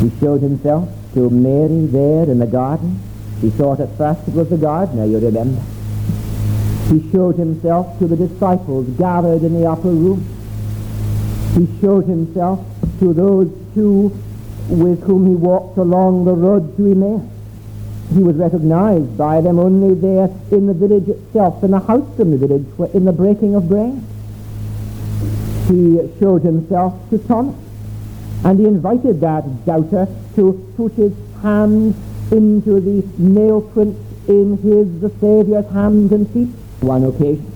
He 0.00 0.10
showed 0.20 0.42
himself 0.42 0.88
to 1.14 1.30
Mary 1.30 1.86
there 1.86 2.24
in 2.24 2.38
the 2.38 2.46
garden. 2.46 3.00
He 3.40 3.50
thought 3.50 3.80
at 3.80 3.96
first 3.96 4.26
it 4.28 4.34
was 4.34 4.48
the 4.48 4.56
gardener, 4.56 5.04
you 5.04 5.18
remember. 5.18 5.62
He 6.88 7.10
showed 7.10 7.36
himself 7.36 7.98
to 7.98 8.06
the 8.06 8.16
disciples 8.16 8.86
gathered 8.98 9.42
in 9.42 9.54
the 9.54 9.66
upper 9.66 9.88
room. 9.88 10.24
He 11.54 11.68
showed 11.80 12.04
himself 12.04 12.64
to 13.00 13.12
those 13.12 13.50
two 13.74 14.12
with 14.68 15.02
whom 15.04 15.26
he 15.28 15.34
walked 15.34 15.78
along 15.78 16.24
the 16.24 16.32
road 16.32 16.76
to 16.76 16.90
Emmaus. 16.90 17.22
He 18.12 18.22
was 18.22 18.36
recognized 18.36 19.16
by 19.16 19.40
them 19.40 19.58
only 19.58 19.94
there 19.94 20.28
in 20.50 20.66
the 20.66 20.74
village 20.74 21.08
itself, 21.08 21.64
in 21.64 21.70
the 21.70 21.80
house 21.80 22.18
in 22.18 22.30
the 22.30 22.36
village, 22.36 22.66
in 22.94 23.04
the 23.04 23.12
breaking 23.12 23.54
of 23.54 23.68
bread. 23.68 24.02
He 25.68 25.98
showed 26.20 26.42
himself 26.42 26.94
to 27.10 27.18
Thomas, 27.18 27.56
and 28.44 28.58
he 28.58 28.66
invited 28.66 29.20
that 29.20 29.44
doubter 29.64 30.06
to 30.36 30.72
put 30.76 30.92
his 30.92 31.12
hand 31.42 31.94
into 32.30 32.80
the 32.80 33.06
nail 33.18 33.60
prints 33.60 33.98
in 34.28 34.56
his, 34.58 35.00
the 35.00 35.10
Saviour's 35.20 35.70
hands 35.72 36.12
and 36.12 36.30
feet. 36.30 36.48
One 36.80 37.04
occasion, 37.04 37.50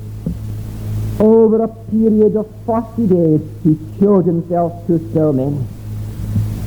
over 1.21 1.63
a 1.63 1.69
period 1.69 2.37
of 2.37 2.49
40 2.67 3.07
days, 3.07 3.41
he 3.65 3.79
showed 3.99 4.27
himself 4.27 4.87
to 4.87 4.99
so 5.13 5.33
many. 5.33 5.65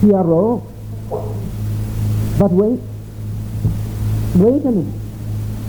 He 0.01 0.11
arose. 0.11 0.63
But 2.39 2.51
wait, 2.51 2.79
Wait 4.35 4.63
a 4.63 4.71
minute. 4.71 4.95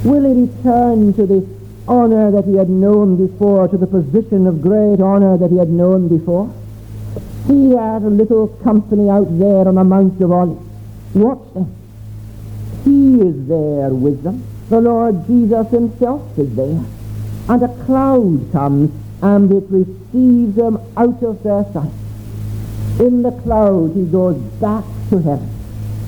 Will 0.05 0.23
he 0.23 0.43
return 0.43 1.13
to 1.15 1.27
the 1.27 1.45
honor 1.89 2.31
that 2.31 2.45
he 2.45 2.55
had 2.55 2.71
known 2.71 3.17
before, 3.17 3.67
to 3.67 3.77
the 3.77 3.89
position 3.89 4.47
of 4.47 4.63
great 4.63 5.01
honor 5.01 5.37
that 5.37 5.51
he 5.51 5.59
had 5.59 5.69
known 5.69 6.07
before? 6.07 6.53
See 7.47 7.69
that 7.71 8.03
little 8.03 8.49
company 8.63 9.11
out 9.11 9.39
there 9.39 9.67
on 9.67 9.75
the 9.75 9.85
Mount 9.85 10.21
of 10.21 10.31
Olives. 10.31 10.67
Watch 11.15 11.55
them. 11.55 11.75
He 12.85 13.21
is 13.21 13.49
there 13.49 13.91
with 13.91 14.23
them. 14.23 14.45
The 14.69 14.81
Lord 14.81 15.27
Jesus 15.27 15.69
himself 15.71 16.39
is 16.39 16.55
there. 16.55 16.85
And 17.49 17.63
a 17.63 17.85
cloud 17.85 18.49
comes 18.53 18.91
and 19.23 19.51
it 19.51 19.65
receives 19.69 20.57
them 20.57 20.79
out 20.97 21.23
of 21.23 21.43
their 21.43 21.65
sight. 21.73 21.91
In 23.01 23.23
the 23.23 23.33
cloud 23.43 23.93
he 23.95 24.05
goes 24.05 24.37
back 24.61 24.85
to 25.11 25.19
heaven. 25.19 25.51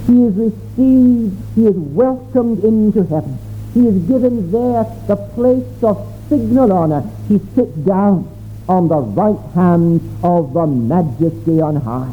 He 0.06 0.22
is 0.24 0.34
received, 0.34 1.36
he 1.54 1.66
is 1.66 1.76
welcomed 1.76 2.62
into 2.62 3.02
heaven. 3.04 3.38
He 3.72 3.86
is 3.86 3.98
given 4.06 4.52
there 4.52 4.84
the 5.08 5.16
place 5.34 5.82
of 5.82 6.12
signal 6.28 6.72
honor. 6.72 7.02
He 7.28 7.40
sits 7.54 7.76
down 7.78 8.30
on 8.68 8.88
the 8.88 8.96
right 8.96 9.38
hand 9.54 10.00
of 10.22 10.52
the 10.54 10.66
majesty 10.66 11.60
on 11.60 11.76
high. 11.76 12.12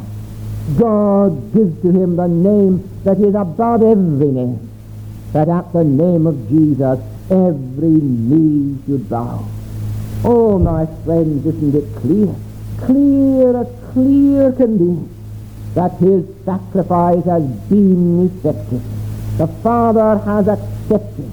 God 0.78 1.52
gives 1.52 1.80
to 1.82 1.90
him 1.90 2.16
the 2.16 2.28
name 2.28 2.88
that 3.04 3.18
is 3.18 3.34
above 3.34 3.82
every 3.82 4.30
name, 4.30 4.70
that 5.32 5.48
at 5.48 5.72
the 5.72 5.84
name 5.84 6.26
of 6.26 6.48
Jesus 6.48 7.00
every 7.30 7.98
knee 8.00 8.78
should 8.86 9.08
bow. 9.08 9.44
Oh, 10.24 10.58
my 10.58 10.86
friends, 11.04 11.44
isn't 11.46 11.74
it 11.74 11.96
clear? 11.96 12.34
Clear 12.78 13.56
as 13.56 13.66
clear 13.92 14.52
can 14.52 14.78
be 14.78 15.08
that 15.74 15.92
his 15.98 16.24
sacrifice 16.44 17.24
has 17.24 17.42
been 17.68 18.26
effective. 18.26 18.82
The 19.38 19.46
Father 19.62 20.18
has 20.18 20.46
accepted 20.46 21.30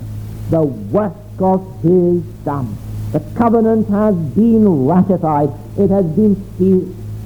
the 0.50 0.64
work 0.64 1.14
of 1.40 1.82
his 1.84 2.24
Son. 2.44 2.78
The 3.12 3.20
covenant 3.36 3.90
has 3.90 4.16
been 4.16 4.86
ratified. 4.86 5.50
It 5.78 5.90
has 5.90 6.06
been 6.06 6.36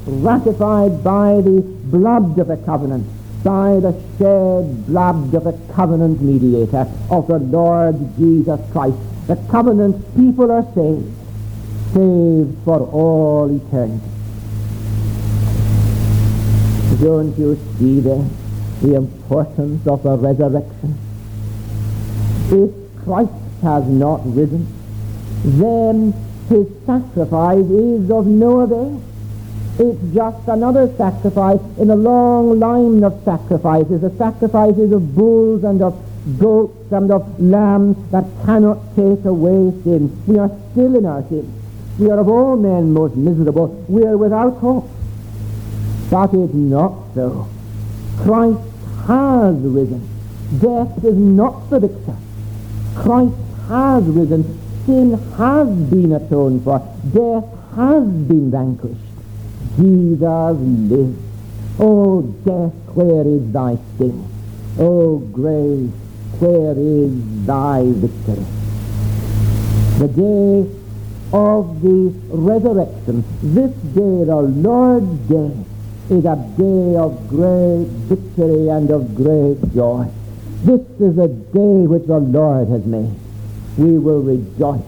ratified 0.05 1.03
by 1.03 1.41
the 1.41 1.61
blood 1.85 2.39
of 2.39 2.47
the 2.47 2.57
covenant, 2.57 3.05
by 3.43 3.79
the 3.79 3.91
shed 4.17 4.87
blood 4.87 5.33
of 5.33 5.43
the 5.43 5.59
covenant 5.73 6.21
mediator 6.21 6.87
of 7.09 7.27
the 7.27 7.39
Lord 7.39 7.95
Jesus 8.17 8.59
Christ. 8.71 8.95
The 9.27 9.35
covenant 9.51 10.15
people 10.15 10.51
are 10.51 10.63
saved, 10.73 11.11
saved 11.93 12.57
for 12.63 12.79
all 12.79 13.49
eternity. 13.53 14.09
Don't 17.01 17.37
you 17.37 17.59
see 17.77 17.99
then 17.99 18.29
the 18.81 18.95
importance 18.95 19.85
of 19.85 20.03
the 20.03 20.17
resurrection? 20.17 20.97
If 22.51 22.71
Christ 23.03 23.33
has 23.61 23.85
not 23.85 24.21
risen, 24.25 24.67
then 25.43 26.13
his 26.49 26.67
sacrifice 26.85 27.65
is 27.65 28.09
of 28.11 28.27
no 28.27 28.61
avail. 28.61 29.01
It's 29.79 30.13
just 30.13 30.47
another 30.47 30.93
sacrifice 30.97 31.59
in 31.79 31.89
a 31.89 31.95
long 31.95 32.59
line 32.59 33.03
of 33.03 33.21
sacrifices, 33.25 34.01
the 34.01 34.15
sacrifices 34.17 34.91
of 34.91 35.15
bulls 35.15 35.63
and 35.63 35.81
of 35.81 35.99
goats 36.39 36.91
and 36.91 37.11
of 37.11 37.39
lambs 37.39 37.97
that 38.11 38.23
cannot 38.45 38.77
take 38.95 39.25
away 39.25 39.73
sin. 39.83 40.23
We 40.27 40.37
are 40.37 40.51
still 40.71 40.95
in 40.95 41.05
our 41.05 41.23
sin. 41.27 41.51
We 41.99 42.09
are 42.09 42.19
of 42.19 42.29
all 42.29 42.55
men 42.55 42.93
most 42.93 43.15
miserable. 43.15 43.67
We 43.89 44.05
are 44.05 44.17
without 44.17 44.57
hope. 44.57 44.89
But 46.09 46.33
it's 46.33 46.53
not 46.53 46.93
so. 47.15 47.47
Christ 48.19 48.59
has 49.07 49.55
risen. 49.55 50.07
Death 50.59 51.03
is 51.03 51.15
not 51.15 51.69
the 51.69 51.79
victor. 51.79 52.15
Christ 52.95 53.35
has 53.67 54.03
risen. 54.03 54.59
Sin 54.85 55.13
has 55.37 55.69
been 55.89 56.11
atoned 56.11 56.63
for. 56.65 56.79
Death 57.13 57.45
has 57.75 58.03
been 58.03 58.51
vanquished. 58.51 58.99
Jesus 59.77 60.57
lives. 60.91 61.19
Oh, 61.79 62.21
death, 62.43 62.73
where 62.93 63.25
is 63.25 63.51
thy 63.51 63.77
sting? 63.95 64.29
Oh, 64.77 65.19
grave, 65.19 65.89
where 66.39 66.77
is 66.77 67.45
thy 67.45 67.83
victory? 67.85 68.45
The 69.99 70.07
day 70.07 70.69
of 71.31 71.81
the 71.81 72.13
resurrection, 72.29 73.23
this 73.41 73.71
day, 73.71 74.25
the 74.25 74.35
Lord's 74.35 75.17
day, 75.29 75.51
is 76.09 76.25
a 76.25 76.35
day 76.57 76.95
of 76.97 77.27
great 77.29 77.87
victory 78.11 78.67
and 78.67 78.91
of 78.91 79.15
great 79.15 79.73
joy. 79.73 80.05
This 80.63 80.81
is 80.99 81.17
a 81.17 81.27
day 81.27 81.87
which 81.87 82.05
the 82.05 82.19
Lord 82.19 82.67
has 82.67 82.85
made. 82.85 83.15
We 83.77 83.97
will 83.97 84.21
rejoice 84.21 84.81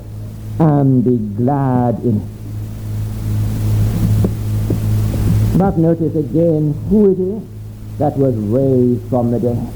and 0.60 1.04
be 1.04 1.18
glad 1.36 2.00
in 2.04 2.22
it. 2.22 2.36
But 5.58 5.78
notice 5.78 6.16
again 6.16 6.74
who 6.90 7.12
it 7.12 7.20
is 7.20 7.44
that 7.98 8.18
was 8.18 8.36
raised 8.36 9.10
from 9.10 9.32
the 9.32 9.40
dead. 9.40 9.74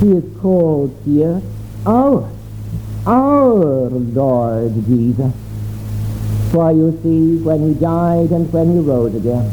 He 0.00 0.12
is 0.12 0.24
called 0.40 0.96
here 1.04 1.42
our, 1.84 2.30
our 3.06 3.90
Lord 3.90 4.74
Jesus. 4.86 5.32
For 6.52 6.72
you 6.72 6.98
see, 7.02 7.36
when 7.42 7.68
he 7.68 7.74
died 7.78 8.30
and 8.30 8.50
when 8.52 8.72
he 8.72 8.78
rose 8.78 9.14
again, 9.14 9.52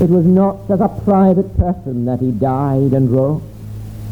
it 0.00 0.10
was 0.10 0.26
not 0.26 0.68
as 0.68 0.80
a 0.80 0.88
private 1.04 1.56
person 1.56 2.04
that 2.06 2.20
he 2.20 2.32
died 2.32 2.92
and 2.92 3.10
rose. 3.10 3.42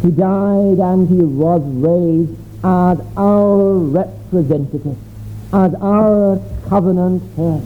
He 0.02 0.10
died 0.10 0.78
and 0.78 1.08
he 1.08 1.16
was 1.16 1.62
raised 1.64 2.43
as 2.64 2.98
our 3.18 3.74
representative, 3.74 4.96
as 5.52 5.74
our 5.74 6.40
covenant 6.66 7.22
head. 7.36 7.62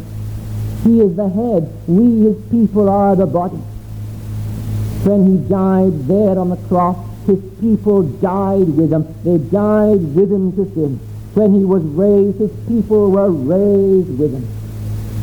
He 0.83 1.01
is 1.01 1.15
the 1.15 1.29
head. 1.29 1.73
We, 1.87 2.27
his 2.27 2.37
people, 2.51 2.89
are 2.89 3.15
the 3.15 3.27
body. 3.27 3.63
When 5.07 5.27
he 5.31 5.49
died 5.49 6.09
there 6.09 6.37
on 6.37 6.51
the 6.51 6.57
cross, 6.67 6.99
his 7.27 7.39
people 7.61 8.03
died 8.03 8.69
with 8.77 8.93
him. 8.93 9.07
They 9.23 9.39
died 9.39 10.03
with 10.17 10.33
him 10.33 10.51
to 10.57 10.65
sin. 10.75 10.99
When 11.35 11.55
he 11.55 11.65
was 11.65 11.83
raised, 11.85 12.39
his 12.39 12.51
people 12.67 13.13
were 13.13 13.31
raised 13.31 14.19
with 14.19 14.35
him. 14.35 14.49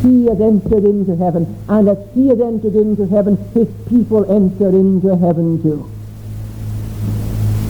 He 0.03 0.27
has 0.27 0.39
entered 0.39 0.85
into 0.85 1.17
heaven, 1.17 1.53
and 1.67 1.89
as 1.89 1.97
he 2.13 2.29
has 2.29 2.39
entered 2.39 2.75
into 2.75 3.07
heaven, 3.07 3.35
his 3.53 3.67
people 3.89 4.23
enter 4.31 4.69
into 4.69 5.17
heaven 5.17 5.61
too. 5.61 5.91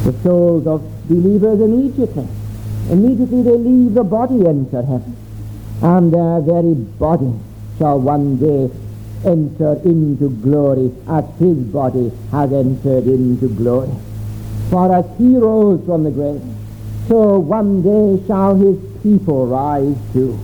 The 0.03 0.13
souls 0.21 0.67
of 0.67 0.94
believers 1.07 1.61
immediately, 1.61 2.27
immediately 2.89 3.41
they 3.41 3.57
leave 3.57 3.93
the 3.93 4.03
body, 4.03 4.45
enter 4.47 4.81
heaven, 4.81 5.15
and 5.81 6.13
their 6.13 6.41
very 6.41 6.73
body 6.73 7.33
shall 7.77 7.99
one 7.99 8.37
day 8.37 8.69
enter 9.25 9.73
into 9.83 10.29
glory 10.41 10.91
as 11.07 11.25
his 11.39 11.57
body 11.57 12.11
has 12.31 12.51
entered 12.53 13.07
into 13.07 13.49
glory. 13.49 13.93
For 14.69 14.93
as 14.93 15.05
he 15.17 15.37
rose 15.37 15.83
from 15.85 16.03
the 16.03 16.11
grave, 16.11 16.41
so 17.07 17.39
one 17.39 17.81
day 17.81 18.25
shall 18.27 18.55
his 18.55 18.77
people 19.03 19.47
rise 19.47 19.95
too. 20.13 20.39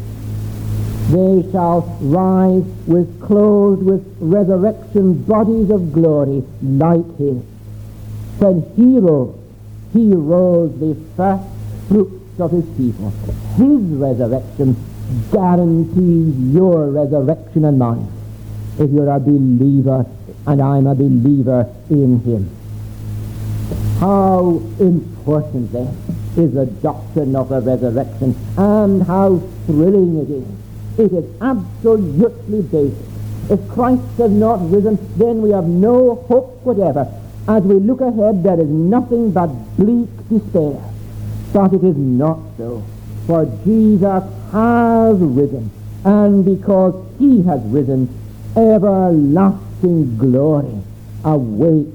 They 1.10 1.52
shall 1.52 1.82
rise 2.00 2.63
with 2.88 3.21
clothed 3.21 3.84
with 3.84 4.06
resurrection 4.19 5.24
bodies 5.24 5.69
of 5.69 5.91
glory 5.91 6.43
like 6.62 7.17
his. 7.17 7.38
When 8.39 8.62
he 8.76 9.00
rose, 9.00 9.41
he 9.94 10.14
rose 10.14 10.72
the 10.80 10.96
first 11.16 11.44
fruits 11.88 12.40
of 12.40 12.52
his 12.52 12.66
people. 12.78 13.12
His 13.58 13.82
resurrection 14.00 14.76
guarantees 15.32 16.54
your 16.54 16.90
resurrection 16.92 17.66
and 17.66 17.78
mine 17.78 18.08
if 18.80 18.90
you're 18.92 19.12
a 19.12 19.20
believer 19.20 20.06
and 20.48 20.62
I'm 20.62 20.88
a 20.88 20.96
believer 20.96 21.70
in 21.90 22.22
him. 22.22 22.50
How 24.00 24.62
important 24.80 25.72
then 25.72 25.96
is 26.38 26.54
the 26.54 26.66
doctrine 26.66 27.36
of 27.36 27.50
the 27.50 27.62
resurrection 27.62 28.36
and 28.58 29.04
how 29.04 29.42
thrilling 29.66 30.18
it 30.18 30.30
is. 30.30 31.12
It 31.12 31.14
is 31.14 31.42
absolutely 31.42 32.62
basic. 32.64 33.06
If 33.50 33.70
Christ 33.70 34.02
has 34.18 34.32
not 34.32 34.72
risen, 34.72 34.98
then 35.18 35.42
we 35.42 35.52
have 35.52 35.66
no 35.66 36.16
hope 36.28 36.62
whatever. 36.64 37.06
As 37.48 37.64
we 37.64 37.76
look 37.76 38.02
ahead, 38.02 38.44
there 38.44 38.60
is 38.60 38.70
nothing 38.70 39.32
but 39.32 39.48
bleak 39.78 40.10
despair. 40.30 40.80
But 41.52 41.74
it 41.74 41.84
is 41.84 41.98
not 41.98 42.40
so. 42.58 42.84
For 43.28 43.46
Jesus 43.66 44.24
has 44.52 45.18
risen, 45.18 45.72
and 46.06 46.46
because 46.46 46.96
he 47.20 47.42
has 47.44 47.62
risen, 47.64 48.10
everlasting 48.56 50.18
glory 50.18 50.82
awaits 51.24 51.90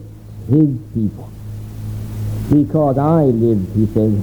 his 0.49 0.71
people. 0.95 1.31
Because 2.51 2.99
I 2.99 3.25
live, 3.25 3.67
he 3.75 3.87
says, 3.87 4.21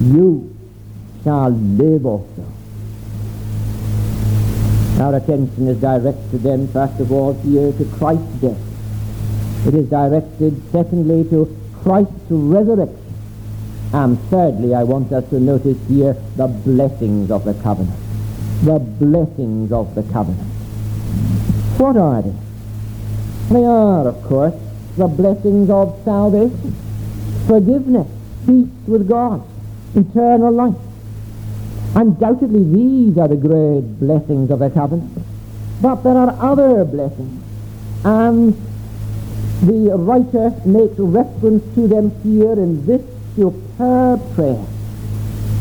you 0.00 0.56
shall 1.24 1.50
live 1.50 2.06
also. 2.06 2.44
Our 5.00 5.16
attention 5.16 5.68
is 5.68 5.80
directed 5.80 6.42
then, 6.42 6.68
first 6.68 6.98
of 7.00 7.12
all, 7.12 7.34
here 7.42 7.72
to 7.72 7.84
Christ's 7.96 8.40
death. 8.40 8.67
It 9.66 9.74
is 9.74 9.88
directed, 9.90 10.62
secondly, 10.70 11.28
to 11.30 11.54
Christ's 11.82 12.30
resurrection. 12.30 13.14
And 13.92 14.20
thirdly, 14.28 14.74
I 14.74 14.84
want 14.84 15.12
us 15.12 15.28
to 15.30 15.40
notice 15.40 15.78
here 15.88 16.14
the 16.36 16.46
blessings 16.46 17.30
of 17.30 17.44
the 17.44 17.54
covenant. 17.54 17.98
The 18.64 18.78
blessings 18.78 19.72
of 19.72 19.94
the 19.94 20.02
covenant. 20.04 20.46
What 21.78 21.96
are 21.96 22.22
they? 22.22 22.34
They 23.50 23.64
are, 23.64 24.08
of 24.08 24.22
course, 24.24 24.54
the 24.96 25.06
blessings 25.06 25.70
of 25.70 25.98
salvation, 26.04 26.74
forgiveness, 27.46 28.08
peace 28.44 28.68
with 28.86 29.08
God, 29.08 29.42
eternal 29.94 30.52
life. 30.52 30.74
Undoubtedly, 31.94 32.64
these 32.64 33.16
are 33.16 33.28
the 33.28 33.36
great 33.36 33.82
blessings 34.00 34.50
of 34.50 34.58
the 34.58 34.70
covenant. 34.70 35.16
But 35.80 36.02
there 36.02 36.16
are 36.16 36.36
other 36.40 36.84
blessings, 36.84 37.42
and 38.04 38.54
the 39.62 39.96
writer 39.96 40.50
makes 40.64 40.98
reference 40.98 41.64
to 41.74 41.88
them 41.88 42.10
here 42.22 42.52
in 42.52 42.86
this 42.86 43.02
superb 43.34 44.34
prayer. 44.34 44.64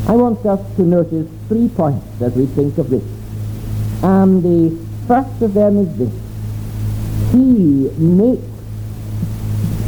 I 0.07 0.11
want 0.11 0.45
us 0.45 0.59
to 0.75 0.83
notice 0.83 1.27
three 1.47 1.67
points 1.69 2.05
as 2.21 2.33
we 2.35 2.45
think 2.45 2.77
of 2.77 2.89
this. 2.89 3.03
And 4.03 4.43
the 4.43 4.87
first 5.07 5.41
of 5.41 5.53
them 5.53 5.77
is 5.77 5.97
this. 5.97 6.13
He 7.31 7.89
makes 7.97 8.43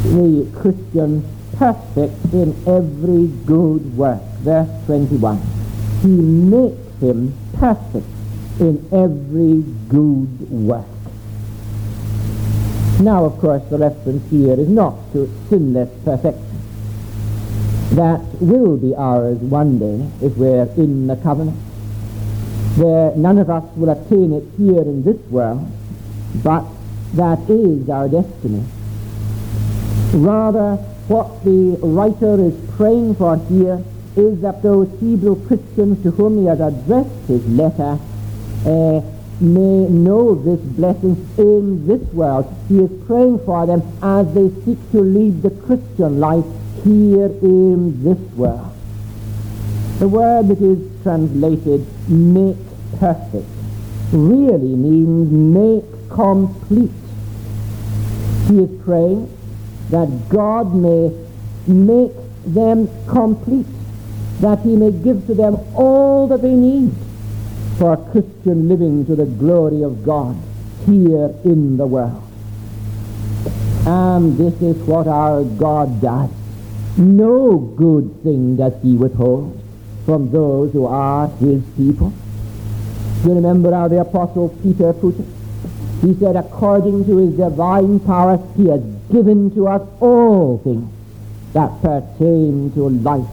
the 0.04 0.50
Christian 0.60 1.24
perfect 1.58 2.34
in 2.34 2.56
every 2.68 3.28
good 3.46 3.96
work. 3.96 4.22
Verse 4.42 4.70
21. 4.88 5.42
He 6.02 6.08
makes 6.10 7.02
him 7.02 7.38
perfect 7.54 8.08
in 8.60 8.88
every 8.92 9.62
good 9.88 10.50
work. 10.50 10.99
Now, 13.00 13.26
of 13.26 13.40
course, 13.40 13.64
the 13.70 13.78
reference 13.78 14.30
here 14.30 14.60
is 14.60 14.68
not 14.68 14.96
to 15.14 15.30
sinless 15.50 15.90
perfection 16.04 16.50
that 17.92 18.22
will 18.40 18.78
be 18.78 18.94
ours 18.96 19.38
one 19.40 19.80
day 19.80 20.26
if 20.26 20.38
we're 20.38 20.70
in 20.78 21.08
the 21.08 21.16
covenant. 21.18 21.58
Where 22.78 23.16
none 23.16 23.40
of 23.40 23.50
us 23.50 23.64
will 23.76 23.90
attain 23.90 24.32
it 24.34 24.44
here 24.58 24.82
in 24.82 25.04
this 25.04 25.18
world, 25.30 25.68
but 26.44 26.66
that 27.14 27.40
is 27.50 27.90
our 27.90 28.08
destiny. 28.08 28.64
Rather, 30.14 30.76
what 31.08 31.44
the 31.44 31.78
writer 31.82 32.40
is 32.40 32.54
praying 32.78 33.16
for 33.16 33.38
here 33.50 33.84
is 34.16 34.40
that 34.42 34.62
those 34.62 34.88
Hebrew 35.00 35.46
Christians 35.48 36.04
to 36.04 36.12
whom 36.12 36.40
he 36.40 36.46
has 36.46 36.60
addressed 36.60 37.28
his 37.28 37.46
letter 37.48 37.98
uh, 38.66 39.02
may 39.42 39.88
know 39.88 40.36
this 40.36 40.60
blessing 40.60 41.16
in 41.38 41.88
this 41.88 42.02
world. 42.14 42.54
He 42.68 42.80
is 42.80 42.92
praying 43.06 43.40
for 43.46 43.66
them 43.66 43.82
as 44.02 44.34
they 44.34 44.50
seek 44.66 44.92
to 44.92 45.02
lead 45.02 45.42
the 45.42 45.52
Christian 45.52 46.20
life 46.20 46.46
here 46.84 47.28
in 47.42 48.04
this 48.04 48.18
world. 48.36 48.76
The 50.00 50.08
word 50.08 50.48
that 50.50 50.62
is 50.62 51.04
translated 51.04 51.86
make 52.10 52.58
perfect 53.00 53.48
really 54.12 54.76
means 54.76 55.32
make 55.32 56.10
complete. 56.10 56.92
He 58.48 58.60
is 58.60 58.82
praying 58.84 59.36
that 59.90 60.30
God 60.30 60.74
may 60.74 61.12
make 61.68 62.12
them 62.46 62.90
complete, 63.08 63.68
that 64.42 64.60
he 64.60 64.76
may 64.76 64.92
give 64.92 65.28
to 65.28 65.34
them 65.34 65.56
all 65.76 66.28
that 66.28 66.42
they 66.42 66.54
need 66.54 66.92
for 67.80 67.96
Christian 68.12 68.68
living 68.68 69.06
to 69.06 69.16
the 69.16 69.26
glory 69.26 69.84
of 69.84 70.04
God 70.04 70.36
here 70.86 71.34
in 71.46 71.78
the 71.78 71.88
world. 71.88 72.22
And 73.88 74.38
this 74.38 74.62
is 74.62 74.76
what 74.84 75.08
our 75.08 75.46
God 75.46 76.02
does. 76.02 76.30
No 76.98 77.58
good 77.58 78.22
thing 78.22 78.58
does 78.58 78.74
he 78.84 78.96
withhold 78.96 79.64
from 80.06 80.30
those 80.30 80.74
who 80.74 80.88
are 80.88 81.30
his 81.40 81.64
people. 81.78 82.12
Do 83.24 83.30
you 83.30 83.36
remember 83.36 83.72
how 83.72 83.88
the 83.88 84.02
Apostle 84.02 84.50
Peter 84.62 84.92
put 84.92 85.18
it? 85.18 85.26
He 86.02 86.14
said, 86.20 86.36
according 86.36 87.06
to 87.06 87.16
his 87.16 87.38
divine 87.38 88.02
power, 88.02 88.44
he 88.58 88.68
has 88.68 88.82
given 89.10 89.56
to 89.56 89.70
us 89.70 89.88
all 90.02 90.58
things 90.66 90.92
that 91.54 91.82
pertain 91.82 92.74
to 92.74 92.90
life 92.90 93.26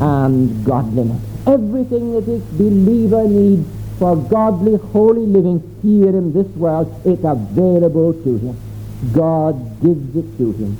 and 0.00 0.64
godliness. 0.64 1.20
Everything 1.46 2.14
that 2.14 2.24
this 2.24 2.42
believer 2.56 3.28
needs 3.28 3.68
for 3.98 4.16
godly, 4.16 4.76
holy 4.76 5.26
living 5.26 5.60
here 5.82 6.08
in 6.08 6.32
this 6.32 6.46
world, 6.56 6.88
it's 7.04 7.24
available 7.24 8.12
to 8.12 8.38
him. 8.38 8.56
God 9.12 9.82
gives 9.82 10.16
it 10.16 10.38
to 10.38 10.52
him. 10.52 10.76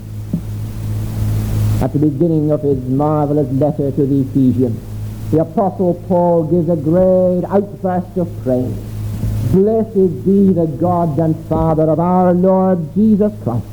At 1.83 1.93
the 1.93 1.99
beginning 1.99 2.53
of 2.53 2.63
his 2.63 2.79
marvelous 2.89 3.51
letter 3.53 3.91
to 3.91 4.07
the 4.07 4.21
Ephesians, 4.21 4.81
the 5.33 5.41
Apostle 5.41 5.95
Paul 6.07 6.45
gives 6.45 6.69
a 6.69 6.77
great 6.77 7.45
outburst 7.45 8.17
of 8.19 8.29
praise. 8.43 8.77
Blessed 9.51 10.25
be 10.25 10.53
the 10.53 10.67
God 10.81 11.19
and 11.19 11.37
Father 11.47 11.91
of 11.91 11.99
our 11.99 12.33
Lord 12.33 12.95
Jesus 12.95 13.33
Christ, 13.43 13.67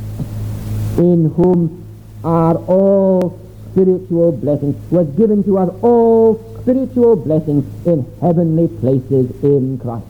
in 0.97 1.31
whom 1.35 1.85
are 2.23 2.55
all 2.55 3.39
spiritual 3.71 4.31
blessings, 4.31 4.75
was 4.91 5.07
given 5.09 5.43
to 5.43 5.57
us 5.57 5.69
all 5.81 6.35
spiritual 6.61 7.15
blessings 7.15 7.65
in 7.85 8.05
heavenly 8.21 8.67
places 8.67 9.31
in 9.43 9.77
Christ. 9.79 10.05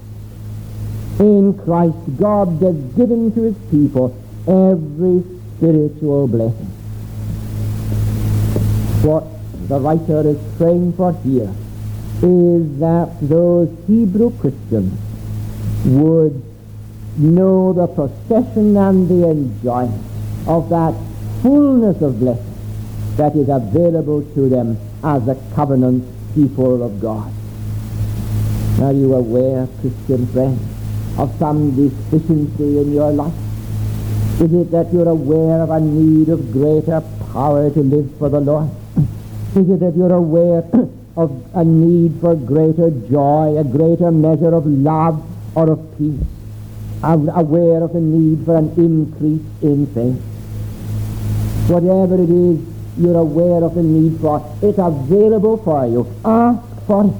In 1.20 1.54
Christ, 1.66 1.98
God 2.18 2.62
has 2.62 2.76
given 2.96 3.32
to 3.34 3.42
his 3.44 3.58
people 3.70 4.16
every 4.48 5.24
spiritual 5.58 6.28
blessing. 6.28 6.68
What 9.04 9.26
the 9.68 9.80
writer 9.80 10.28
is 10.28 10.38
praying 10.58 10.94
for 10.94 11.14
here 11.24 11.54
is 12.22 12.80
that 12.80 13.10
those 13.22 13.70
Hebrew 13.88 14.38
Christians 14.40 14.94
would 15.86 16.42
know 17.18 17.74
the 17.74 17.88
possession 17.88 18.76
and 18.78 19.08
the 19.08 19.30
enjoyment 19.30 20.04
of 20.48 20.70
that 20.70 20.96
fullness 21.42 22.02
of 22.02 22.20
blessing 22.20 22.56
that 23.16 23.36
is 23.36 23.50
available 23.50 24.24
to 24.34 24.50
them 24.50 24.78
as 25.04 25.28
a 25.28 25.36
covenant 25.56 26.06
people 26.34 26.84
of 26.84 27.00
God. 27.02 27.32
Are 28.82 28.94
you 28.94 29.14
aware, 29.14 29.68
Christian 29.82 30.26
friends, 30.28 30.62
of 31.18 31.38
some 31.38 31.76
deficiency 31.76 32.80
in 32.80 32.94
your 32.94 33.12
life? 33.12 33.34
Is 34.40 34.54
it 34.54 34.72
that 34.72 34.94
you're 34.94 35.10
aware 35.10 35.62
of 35.62 35.70
a 35.70 35.82
need 35.82 36.30
of 36.30 36.52
greater 36.54 37.02
power 37.34 37.70
to 37.70 37.80
live 37.82 38.10
for 38.18 38.30
the 38.30 38.40
Lord? 38.40 38.70
Is 39.56 39.70
it 39.70 39.80
that 39.82 39.96
you're 39.98 40.14
aware 40.14 40.64
of 41.18 41.46
a 41.54 41.66
need 41.66 42.22
for 42.22 42.36
greater 42.36 42.90
joy, 43.10 43.58
a 43.58 43.64
greater 43.66 44.12
measure 44.12 44.54
of 44.54 44.66
love 44.66 45.22
or 45.56 45.72
of 45.72 45.98
peace? 45.98 46.24
Aware 47.04 47.84
of 47.84 47.94
the 47.94 48.00
need 48.00 48.46
for 48.46 48.56
an 48.56 48.70
increase 48.78 49.44
in 49.62 49.88
faith? 49.88 50.22
Whatever 51.70 52.16
it 52.16 52.30
is 52.30 52.60
you're 53.00 53.18
aware 53.18 53.64
of 53.64 53.76
the 53.76 53.84
need 53.84 54.20
for, 54.20 54.44
it's 54.62 54.78
available 54.78 55.58
for 55.58 55.88
you. 55.88 56.06
Ah, 56.26 56.50
Ask 56.52 56.86
for 56.86 57.06
it. 57.06 57.14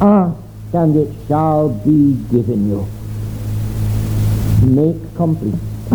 Ask 0.00 0.02
ah, 0.02 0.36
and 0.72 0.96
it 0.96 1.14
shall 1.28 1.68
be 1.68 2.14
given 2.30 2.68
you. 2.68 2.86
Make 4.66 5.14
complete. 5.14 5.54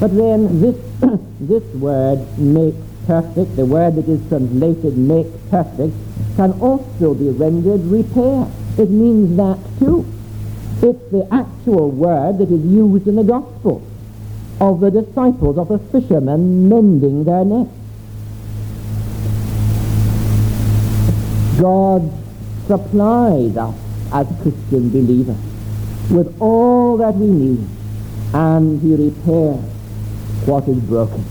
but 0.00 0.14
then 0.14 0.60
this, 0.60 0.76
this 1.40 1.62
word 1.74 2.38
make 2.38 2.74
perfect, 3.06 3.56
the 3.56 3.64
word 3.64 3.94
that 3.96 4.08
is 4.08 4.26
translated 4.28 4.98
make 4.98 5.26
perfect, 5.50 5.94
can 6.36 6.52
also 6.60 7.14
be 7.14 7.28
rendered 7.30 7.80
repair. 7.84 8.48
It 8.76 8.90
means 8.90 9.36
that 9.36 9.58
too. 9.78 10.04
It's 10.82 11.10
the 11.12 11.28
actual 11.32 11.90
word 11.90 12.38
that 12.38 12.50
is 12.50 12.64
used 12.64 13.06
in 13.06 13.16
the 13.16 13.22
gospel 13.22 13.86
of 14.60 14.80
the 14.80 14.90
disciples 14.90 15.58
of 15.58 15.68
the 15.68 15.78
fishermen 15.78 16.68
mending 16.68 17.24
their 17.24 17.44
nets. 17.44 17.70
God 21.60 22.10
supplies 22.66 23.56
us 23.56 23.74
as 24.12 24.26
Christian 24.42 24.90
believers 24.90 25.36
with 26.10 26.40
all 26.40 26.96
that 26.98 27.14
we 27.14 27.26
need 27.26 27.66
and 28.32 28.80
he 28.82 28.94
repairs 28.94 29.60
what 30.46 30.68
is 30.68 30.78
broken. 30.80 31.24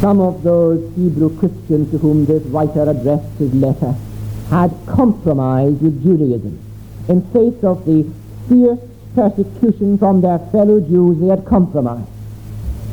Some 0.00 0.20
of 0.20 0.42
those 0.42 0.94
Hebrew 0.94 1.38
Christians 1.38 1.90
to 1.90 1.98
whom 1.98 2.26
this 2.26 2.42
writer 2.44 2.88
addressed 2.88 3.38
his 3.38 3.52
letter 3.54 3.94
had 4.50 4.74
compromised 4.86 5.82
with 5.82 6.02
Judaism. 6.02 6.58
In 7.08 7.22
face 7.32 7.62
of 7.64 7.84
the 7.84 8.10
fierce 8.48 8.78
persecution 9.14 9.98
from 9.98 10.20
their 10.20 10.38
fellow 10.50 10.80
Jews, 10.80 11.18
they 11.20 11.28
had 11.28 11.44
compromised. 11.44 12.08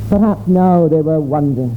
Perhaps 0.08 0.46
now 0.46 0.88
they 0.88 1.00
were 1.00 1.20
wondering, 1.20 1.76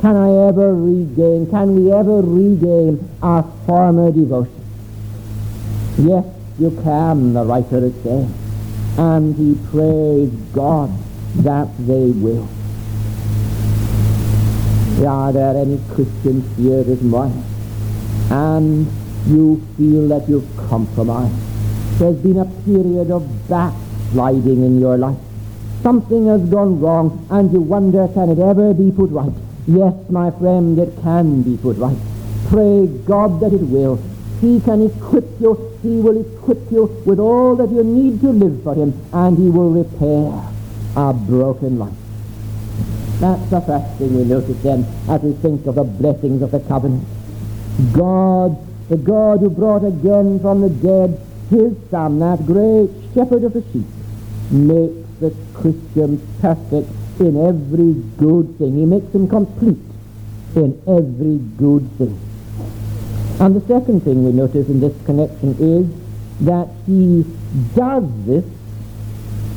can 0.00 0.16
I 0.16 0.48
ever 0.48 0.74
regain, 0.74 1.48
can 1.50 1.74
we 1.74 1.92
ever 1.92 2.20
regain 2.20 3.08
our 3.22 3.42
former 3.66 4.12
devotion? 4.12 4.52
Yes, 5.98 6.24
you 6.58 6.70
can, 6.82 7.32
the 7.32 7.44
writer 7.44 7.84
is 7.86 7.94
saying. 8.02 8.34
And 8.98 9.34
he 9.36 9.54
prays 9.70 10.30
God 10.52 10.90
that 11.36 11.68
they 11.78 12.10
will. 12.10 12.48
Are 15.06 15.32
there 15.32 15.56
any 15.56 15.80
Christians 15.94 16.56
here 16.56 16.82
this 16.82 17.02
morning? 17.02 17.44
And 18.30 18.86
you 19.26 19.66
feel 19.76 20.08
that 20.08 20.28
you've 20.28 20.48
compromised. 20.68 21.34
There's 21.98 22.16
been 22.16 22.38
a 22.38 22.44
period 22.64 23.10
of 23.10 23.48
backsliding 23.48 24.62
in 24.62 24.80
your 24.80 24.96
life. 24.98 25.18
Something 25.82 26.26
has 26.26 26.42
gone 26.48 26.80
wrong 26.80 27.26
and 27.30 27.52
you 27.52 27.60
wonder, 27.60 28.08
can 28.08 28.30
it 28.30 28.38
ever 28.38 28.72
be 28.74 28.90
put 28.90 29.10
right? 29.10 29.32
Yes, 29.66 29.94
my 30.08 30.30
friend, 30.30 30.78
it 30.78 30.96
can 31.02 31.42
be 31.42 31.56
put 31.56 31.76
right. 31.76 31.96
Pray 32.48 32.86
God 32.86 33.40
that 33.40 33.52
it 33.52 33.62
will. 33.62 33.96
He 34.40 34.60
can 34.60 34.82
equip 34.82 35.24
you. 35.40 35.78
He 35.82 35.96
will 36.00 36.20
equip 36.20 36.70
you 36.70 36.84
with 37.04 37.18
all 37.18 37.56
that 37.56 37.70
you 37.70 37.82
need 37.82 38.20
to 38.20 38.30
live 38.30 38.62
for 38.62 38.74
him, 38.74 38.94
and 39.12 39.36
he 39.36 39.50
will 39.50 39.70
repair 39.70 40.42
a 40.96 41.12
broken 41.12 41.78
life. 41.78 41.92
That's 43.18 43.50
the 43.50 43.60
first 43.60 43.98
thing 43.98 44.16
we 44.16 44.24
notice 44.24 44.62
then 44.62 44.86
as 45.08 45.22
we 45.22 45.32
think 45.32 45.66
of 45.66 45.74
the 45.74 45.84
blessings 45.84 46.42
of 46.42 46.50
the 46.50 46.60
covenant. 46.60 47.04
God, 47.92 48.56
the 48.88 48.96
God 48.96 49.40
who 49.40 49.50
brought 49.50 49.84
again 49.84 50.38
from 50.40 50.60
the 50.60 50.70
dead 50.70 51.20
his 51.50 51.74
son, 51.90 52.18
that 52.18 52.44
great 52.44 52.90
shepherd 53.14 53.44
of 53.44 53.52
the 53.52 53.62
sheep, 53.72 53.86
makes 54.50 55.08
the 55.20 55.34
Christian 55.54 56.20
perfect 56.40 56.90
in 57.20 57.36
every 57.36 57.94
good 58.18 58.58
thing. 58.58 58.76
He 58.76 58.84
makes 58.84 59.12
him 59.14 59.28
complete 59.28 59.78
in 60.54 60.80
every 60.86 61.38
good 61.56 61.88
thing. 61.98 62.18
And 63.40 63.54
the 63.54 63.66
second 63.66 64.00
thing 64.02 64.24
we 64.24 64.32
notice 64.32 64.68
in 64.68 64.80
this 64.80 64.94
connection 65.04 65.56
is 65.60 65.86
that 66.46 66.68
he 66.86 67.24
does 67.74 68.04
this 68.26 68.44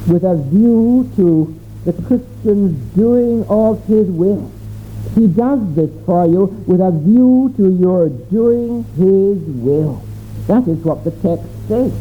with 0.07 0.23
a 0.23 0.35
view 0.35 1.09
to 1.15 1.59
the 1.85 1.93
Christian's 2.03 2.75
doing 2.95 3.45
of 3.47 3.85
his 3.85 4.07
will. 4.07 4.51
He 5.15 5.27
does 5.27 5.59
this 5.75 5.89
for 6.05 6.25
you 6.27 6.45
with 6.67 6.81
a 6.81 6.91
view 6.91 7.53
to 7.57 7.69
your 7.77 8.09
doing 8.09 8.83
his 8.95 9.39
will. 9.63 10.03
That 10.47 10.67
is 10.67 10.77
what 10.83 11.03
the 11.03 11.11
text 11.11 11.47
says. 11.67 11.91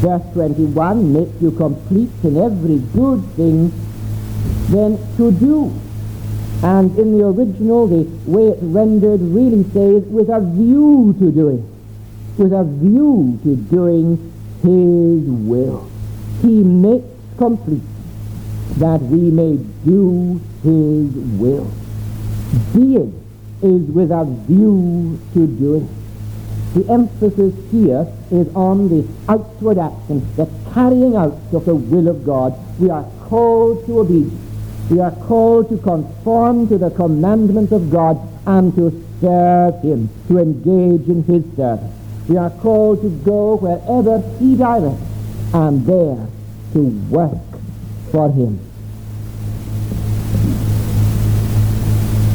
Verse 0.00 0.22
21 0.32 1.12
makes 1.12 1.42
you 1.42 1.50
complete 1.52 2.10
in 2.22 2.36
every 2.36 2.78
good 2.92 3.24
thing 3.36 3.72
then 4.68 4.98
to 5.16 5.30
do. 5.32 5.72
And 6.62 6.96
in 6.98 7.18
the 7.18 7.26
original, 7.26 7.86
the 7.86 8.08
way 8.26 8.48
it's 8.48 8.62
rendered 8.62 9.20
really 9.20 9.64
says 9.72 10.02
with 10.04 10.28
a 10.30 10.40
view 10.40 11.14
to 11.18 11.30
doing. 11.30 11.70
With 12.38 12.52
a 12.52 12.64
view 12.64 13.38
to 13.44 13.56
doing 13.56 14.16
his 14.62 15.28
will. 15.28 15.90
He 16.40 16.62
makes 16.62 17.04
complete 17.36 17.82
that 18.78 19.00
we 19.02 19.30
may 19.30 19.56
do 19.84 20.40
his 20.62 21.14
will. 21.38 21.70
Being 22.74 23.20
is 23.62 23.82
with 23.90 24.10
a 24.10 24.24
view 24.48 25.20
to 25.34 25.46
doing. 25.46 25.88
The 26.74 26.90
emphasis 26.90 27.54
here 27.70 28.06
is 28.32 28.48
on 28.56 28.88
the 28.88 29.06
outward 29.28 29.78
action, 29.78 30.26
the 30.34 30.48
carrying 30.72 31.14
out 31.14 31.38
of 31.52 31.64
the 31.66 31.74
will 31.74 32.08
of 32.08 32.24
God. 32.24 32.52
We 32.80 32.90
are 32.90 33.06
called 33.28 33.86
to 33.86 34.00
obedience. 34.00 34.43
We 34.90 35.00
are 35.00 35.12
called 35.12 35.70
to 35.70 35.78
conform 35.78 36.68
to 36.68 36.76
the 36.76 36.90
commandments 36.90 37.72
of 37.72 37.90
God 37.90 38.18
and 38.46 38.74
to 38.76 38.90
serve 39.20 39.80
Him, 39.82 40.10
to 40.28 40.38
engage 40.38 41.08
in 41.08 41.24
His 41.24 41.42
service. 41.56 41.90
We 42.28 42.36
are 42.36 42.50
called 42.50 43.00
to 43.02 43.08
go 43.24 43.56
wherever 43.56 44.20
He 44.38 44.56
directs 44.56 45.00
and 45.54 45.86
there 45.86 46.26
to 46.74 46.80
work 47.08 47.38
for 48.10 48.30
Him. 48.30 48.60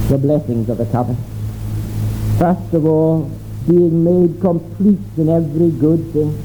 The 0.09 0.17
blessings 0.17 0.69
of 0.69 0.79
the 0.79 0.85
covenant. 0.87 1.23
First 2.39 2.73
of 2.73 2.85
all, 2.85 3.29
being 3.67 4.03
made 4.03 4.41
complete 4.41 4.97
in 5.17 5.29
every 5.29 5.69
good 5.69 6.11
thing. 6.13 6.43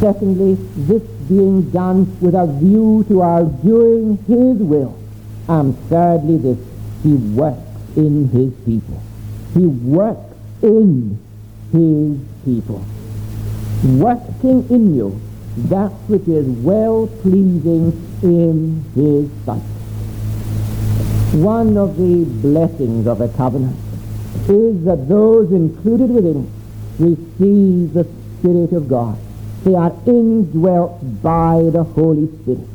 Secondly, 0.00 0.54
this 0.76 1.02
being 1.28 1.70
done 1.70 2.18
with 2.20 2.34
a 2.34 2.46
view 2.58 3.04
to 3.08 3.20
our 3.20 3.44
doing 3.44 4.16
His 4.26 4.58
will. 4.58 4.99
And 5.50 5.76
thirdly, 5.88 6.36
this, 6.36 6.58
he 7.02 7.14
works 7.14 7.58
in 7.96 8.28
his 8.28 8.52
people. 8.64 9.02
He 9.52 9.66
works 9.66 10.32
in 10.62 11.18
his 11.72 12.18
people. 12.44 12.84
Working 13.82 14.68
in 14.70 14.94
you 14.94 15.20
that 15.56 15.90
which 16.06 16.28
is 16.28 16.46
well 16.46 17.08
pleasing 17.22 17.90
in 18.22 18.84
his 18.94 19.28
sight. 19.44 19.58
One 21.42 21.76
of 21.76 21.96
the 21.96 22.24
blessings 22.42 23.08
of 23.08 23.18
the 23.18 23.28
covenant 23.30 23.76
is 24.48 24.84
that 24.84 25.08
those 25.08 25.50
included 25.50 26.10
within 26.10 26.44
it 26.44 27.02
receive 27.02 27.92
the 27.94 28.06
Spirit 28.38 28.72
of 28.72 28.88
God. 28.88 29.18
They 29.64 29.74
are 29.74 29.92
indwelt 30.06 31.00
by 31.20 31.70
the 31.72 31.82
Holy 31.82 32.28
Spirit. 32.42 32.68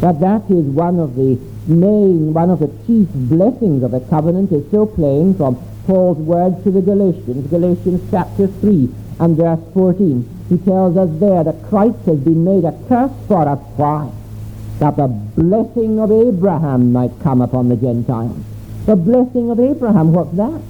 That 0.00 0.20
that 0.20 0.48
is 0.48 0.64
one 0.66 1.00
of 1.00 1.16
the 1.16 1.40
main, 1.68 2.32
one 2.32 2.50
of 2.50 2.60
the 2.60 2.70
chief 2.86 3.08
blessings 3.14 3.82
of 3.82 3.90
the 3.90 4.00
covenant 4.00 4.52
is 4.52 4.68
so 4.70 4.86
plain 4.86 5.34
from 5.34 5.56
Paul's 5.86 6.18
words 6.18 6.62
to 6.64 6.70
the 6.70 6.80
Galatians, 6.80 7.48
Galatians 7.48 8.00
chapter 8.10 8.46
3 8.46 8.88
and 9.20 9.36
verse 9.36 9.60
14. 9.74 10.46
He 10.48 10.58
tells 10.58 10.96
us 10.96 11.10
there 11.18 11.44
that 11.44 11.68
Christ 11.68 11.98
has 12.06 12.18
been 12.18 12.44
made 12.44 12.64
a 12.64 12.72
curse 12.88 13.12
for 13.26 13.48
us. 13.48 13.58
Why? 13.76 14.10
That 14.78 14.96
the 14.96 15.08
blessing 15.08 15.98
of 15.98 16.10
Abraham 16.12 16.92
might 16.92 17.12
come 17.22 17.40
upon 17.40 17.68
the 17.68 17.76
Gentiles. 17.76 18.36
The 18.86 18.96
blessing 18.96 19.50
of 19.50 19.58
Abraham, 19.58 20.12
what's 20.12 20.36
that? 20.36 20.60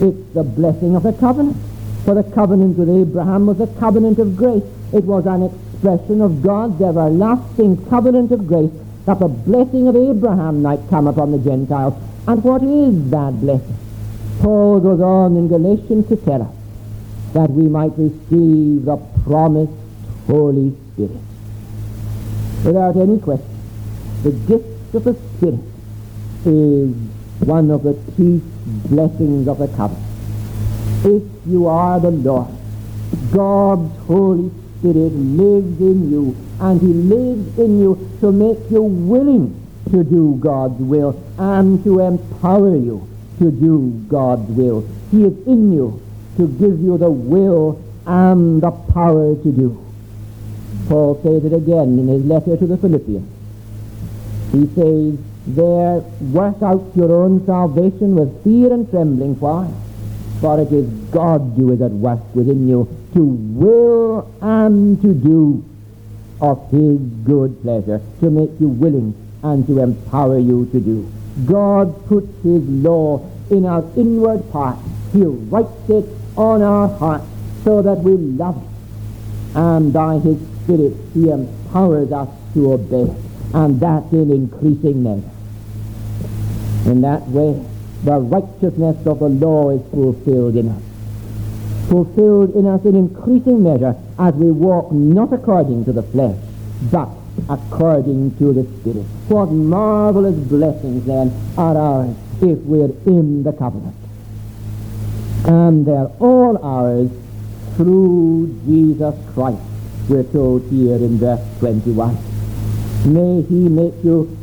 It's 0.00 0.34
the 0.34 0.44
blessing 0.44 0.94
of 0.96 1.02
the 1.02 1.12
covenant. 1.12 1.56
For 2.04 2.14
the 2.14 2.22
covenant 2.22 2.78
with 2.78 2.88
Abraham 2.88 3.46
was 3.46 3.60
a 3.60 3.66
covenant 3.78 4.18
of 4.18 4.36
grace. 4.36 4.62
It 4.92 5.04
was 5.04 5.26
an 5.26 5.42
expression 5.42 6.22
of 6.22 6.42
God's 6.42 6.80
everlasting 6.80 7.84
covenant 7.90 8.32
of 8.32 8.46
grace 8.46 8.70
that 9.08 9.20
the 9.20 9.26
blessing 9.26 9.88
of 9.88 9.96
Abraham 9.96 10.60
might 10.60 10.80
come 10.90 11.06
upon 11.06 11.32
the 11.32 11.38
Gentiles. 11.38 11.94
And 12.26 12.44
what 12.44 12.62
is 12.62 13.10
that 13.10 13.40
blessing? 13.40 13.78
Paul 14.42 14.80
goes 14.80 15.00
on 15.00 15.34
in 15.34 15.48
Galatians 15.48 16.08
to 16.08 16.16
tell 16.16 16.42
us 16.42 16.54
that 17.32 17.48
we 17.48 17.68
might 17.68 17.92
receive 17.96 18.84
the 18.84 18.98
promised 19.24 19.72
Holy 20.26 20.76
Spirit. 20.92 21.22
Without 22.66 22.98
any 22.98 23.18
question, 23.18 23.48
the 24.24 24.32
gift 24.32 24.94
of 24.94 25.04
the 25.04 25.14
Spirit 25.14 25.60
is 26.44 26.94
one 27.48 27.70
of 27.70 27.84
the 27.84 27.94
chief 28.14 28.42
blessings 28.90 29.48
of 29.48 29.56
the 29.56 29.68
covenant. 29.68 30.04
If 31.06 31.22
you 31.46 31.66
are 31.66 31.98
the 31.98 32.10
Lord, 32.10 32.48
God's 33.32 33.90
Holy 34.06 34.50
Spirit 34.50 34.67
lives 34.82 35.80
in 35.80 36.10
you, 36.10 36.36
and 36.60 36.80
He 36.80 36.86
lives 36.88 37.58
in 37.58 37.80
you 37.80 38.10
to 38.20 38.32
make 38.32 38.70
you 38.70 38.82
willing 38.82 39.64
to 39.90 40.04
do 40.04 40.38
God's 40.40 40.80
will 40.80 41.20
and 41.38 41.82
to 41.84 42.00
empower 42.00 42.76
you 42.76 43.08
to 43.38 43.50
do 43.50 44.04
God's 44.08 44.48
will. 44.50 44.86
He 45.10 45.24
is 45.24 45.46
in 45.46 45.72
you 45.72 46.02
to 46.36 46.46
give 46.46 46.80
you 46.80 46.98
the 46.98 47.10
will 47.10 47.82
and 48.06 48.62
the 48.62 48.70
power 48.70 49.34
to 49.34 49.52
do. 49.52 49.84
Paul 50.88 51.20
says 51.22 51.44
it 51.44 51.54
again 51.54 51.98
in 51.98 52.08
his 52.08 52.24
letter 52.24 52.56
to 52.56 52.66
the 52.66 52.76
Philippians. 52.76 53.28
He 54.52 54.66
says, 54.74 55.18
there 55.46 56.00
work 56.32 56.62
out 56.62 56.84
your 56.94 57.12
own 57.12 57.44
salvation 57.46 58.14
with 58.16 58.44
fear 58.44 58.72
and 58.72 58.88
trembling. 58.90 59.38
Why? 59.40 59.70
For 60.40 60.60
it 60.60 60.72
is 60.72 60.86
God 61.10 61.54
who 61.56 61.72
is 61.72 61.80
at 61.80 61.90
work 61.90 62.20
within 62.34 62.68
you 62.68 62.86
to 63.14 63.24
will 63.24 64.32
and 64.40 65.00
to 65.02 65.14
do 65.14 65.64
of 66.40 66.70
his 66.70 66.98
good 67.24 67.60
pleasure, 67.62 68.00
to 68.20 68.30
make 68.30 68.50
you 68.60 68.68
willing 68.68 69.14
and 69.42 69.66
to 69.66 69.80
empower 69.80 70.38
you 70.38 70.66
to 70.72 70.80
do. 70.80 71.10
God 71.46 72.06
puts 72.06 72.28
his 72.42 72.62
law 72.68 73.24
in 73.50 73.64
our 73.64 73.84
inward 73.96 74.50
part. 74.52 74.78
He 75.12 75.22
writes 75.22 75.88
it 75.88 76.04
on 76.36 76.62
our 76.62 76.88
hearts 76.88 77.26
so 77.64 77.82
that 77.82 77.98
we 77.98 78.12
love 78.12 78.56
it. 78.62 78.68
And 79.56 79.92
by 79.92 80.18
his 80.18 80.38
Spirit, 80.62 80.94
he 81.14 81.30
empowers 81.30 82.12
us 82.12 82.28
to 82.54 82.72
obey. 82.72 83.14
And 83.54 83.80
that 83.80 84.12
in 84.12 84.30
increasing 84.30 85.02
measure. 85.02 85.30
In 86.84 87.00
that 87.00 87.26
way, 87.28 87.64
the 88.04 88.18
righteousness 88.18 89.06
of 89.06 89.18
the 89.20 89.28
law 89.28 89.70
is 89.70 89.90
fulfilled 89.90 90.56
in 90.56 90.68
us. 90.68 90.82
Fulfilled 91.88 92.54
in 92.54 92.66
us 92.66 92.84
in 92.84 92.94
increasing 92.94 93.62
measure 93.62 93.96
as 94.18 94.34
we 94.34 94.50
walk 94.50 94.92
not 94.92 95.32
according 95.32 95.84
to 95.86 95.92
the 95.92 96.02
flesh, 96.02 96.36
but 96.90 97.08
according 97.48 98.36
to 98.36 98.52
the 98.52 98.64
Spirit. 98.80 99.06
What 99.28 99.46
marvelous 99.46 100.36
blessings 100.36 101.06
then 101.06 101.32
are 101.56 101.76
ours 101.76 102.14
if 102.42 102.58
we're 102.60 102.92
in 103.06 103.42
the 103.42 103.52
covenant. 103.52 103.96
And 105.46 105.86
they're 105.86 106.10
all 106.20 106.58
ours 106.62 107.10
through 107.76 108.60
Jesus 108.66 109.14
Christ, 109.32 109.62
we're 110.08 110.24
told 110.24 110.68
here 110.68 110.96
in 110.96 111.18
verse 111.18 111.40
21. 111.60 112.18
May 113.06 113.42
he 113.42 113.68
make 113.68 113.94
you 114.02 114.36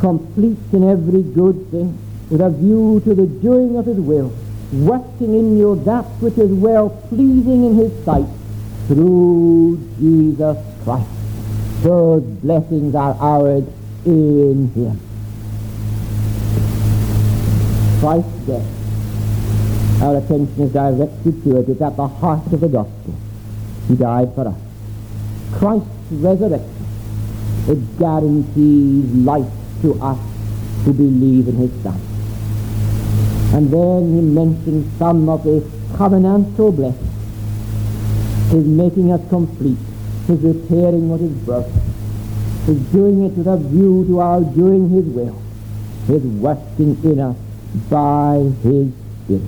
complete 0.00 0.58
in 0.72 0.82
every 0.90 1.22
good 1.22 1.70
thing, 1.70 1.96
with 2.28 2.40
a 2.40 2.50
view 2.50 3.00
to 3.04 3.14
the 3.14 3.26
doing 3.26 3.76
of 3.76 3.86
his 3.86 3.98
will, 3.98 4.34
working 4.74 5.34
in 5.34 5.56
you 5.56 5.76
that 5.84 6.04
which 6.20 6.38
is 6.38 6.50
well 6.50 6.90
pleasing 7.08 7.64
in 7.64 7.76
his 7.76 8.04
sight, 8.04 8.26
through 8.86 9.78
Jesus 9.98 10.56
Christ. 10.84 11.08
Those 11.82 12.22
blessings 12.22 12.94
are 12.94 13.16
ours 13.20 13.64
in 14.04 14.70
him. 14.74 15.00
Christ's 18.00 18.46
death. 18.46 20.02
Our 20.02 20.18
attention 20.18 20.62
is 20.62 20.72
directed 20.72 21.44
to 21.44 21.56
it. 21.58 21.68
It's 21.68 21.80
at 21.80 21.96
the 21.96 22.06
heart 22.06 22.52
of 22.52 22.60
the 22.60 22.68
gospel. 22.68 23.14
He 23.88 23.96
died 23.96 24.34
for 24.34 24.48
us. 24.48 24.58
Christ's 25.54 25.88
resurrection. 26.10 26.86
It 27.68 27.98
guarantees 27.98 29.10
life 29.24 29.50
to 29.82 29.94
us 30.02 30.18
who 30.84 30.92
believe 30.92 31.48
in 31.48 31.56
his 31.56 31.82
Son. 31.82 32.13
And 33.54 33.70
then 33.70 34.14
he 34.14 34.20
mentions 34.20 34.98
some 34.98 35.28
of 35.28 35.44
his 35.44 35.62
covenantal 35.94 36.74
blessings. 36.74 38.50
His 38.50 38.66
making 38.66 39.12
us 39.12 39.20
complete, 39.28 39.78
his 40.26 40.40
repairing 40.40 41.08
what 41.08 41.20
is 41.20 41.32
broken, 41.44 41.80
his 42.66 42.78
doing 42.90 43.24
it 43.24 43.32
with 43.32 43.46
a 43.46 43.56
view 43.56 44.04
to 44.08 44.18
our 44.18 44.40
doing 44.40 44.90
his 44.90 45.04
will, 45.04 45.40
his 46.08 46.22
working 46.22 46.98
in 47.04 47.20
us 47.20 47.36
by 47.88 48.52
his 48.64 48.92
Spirit. 49.24 49.42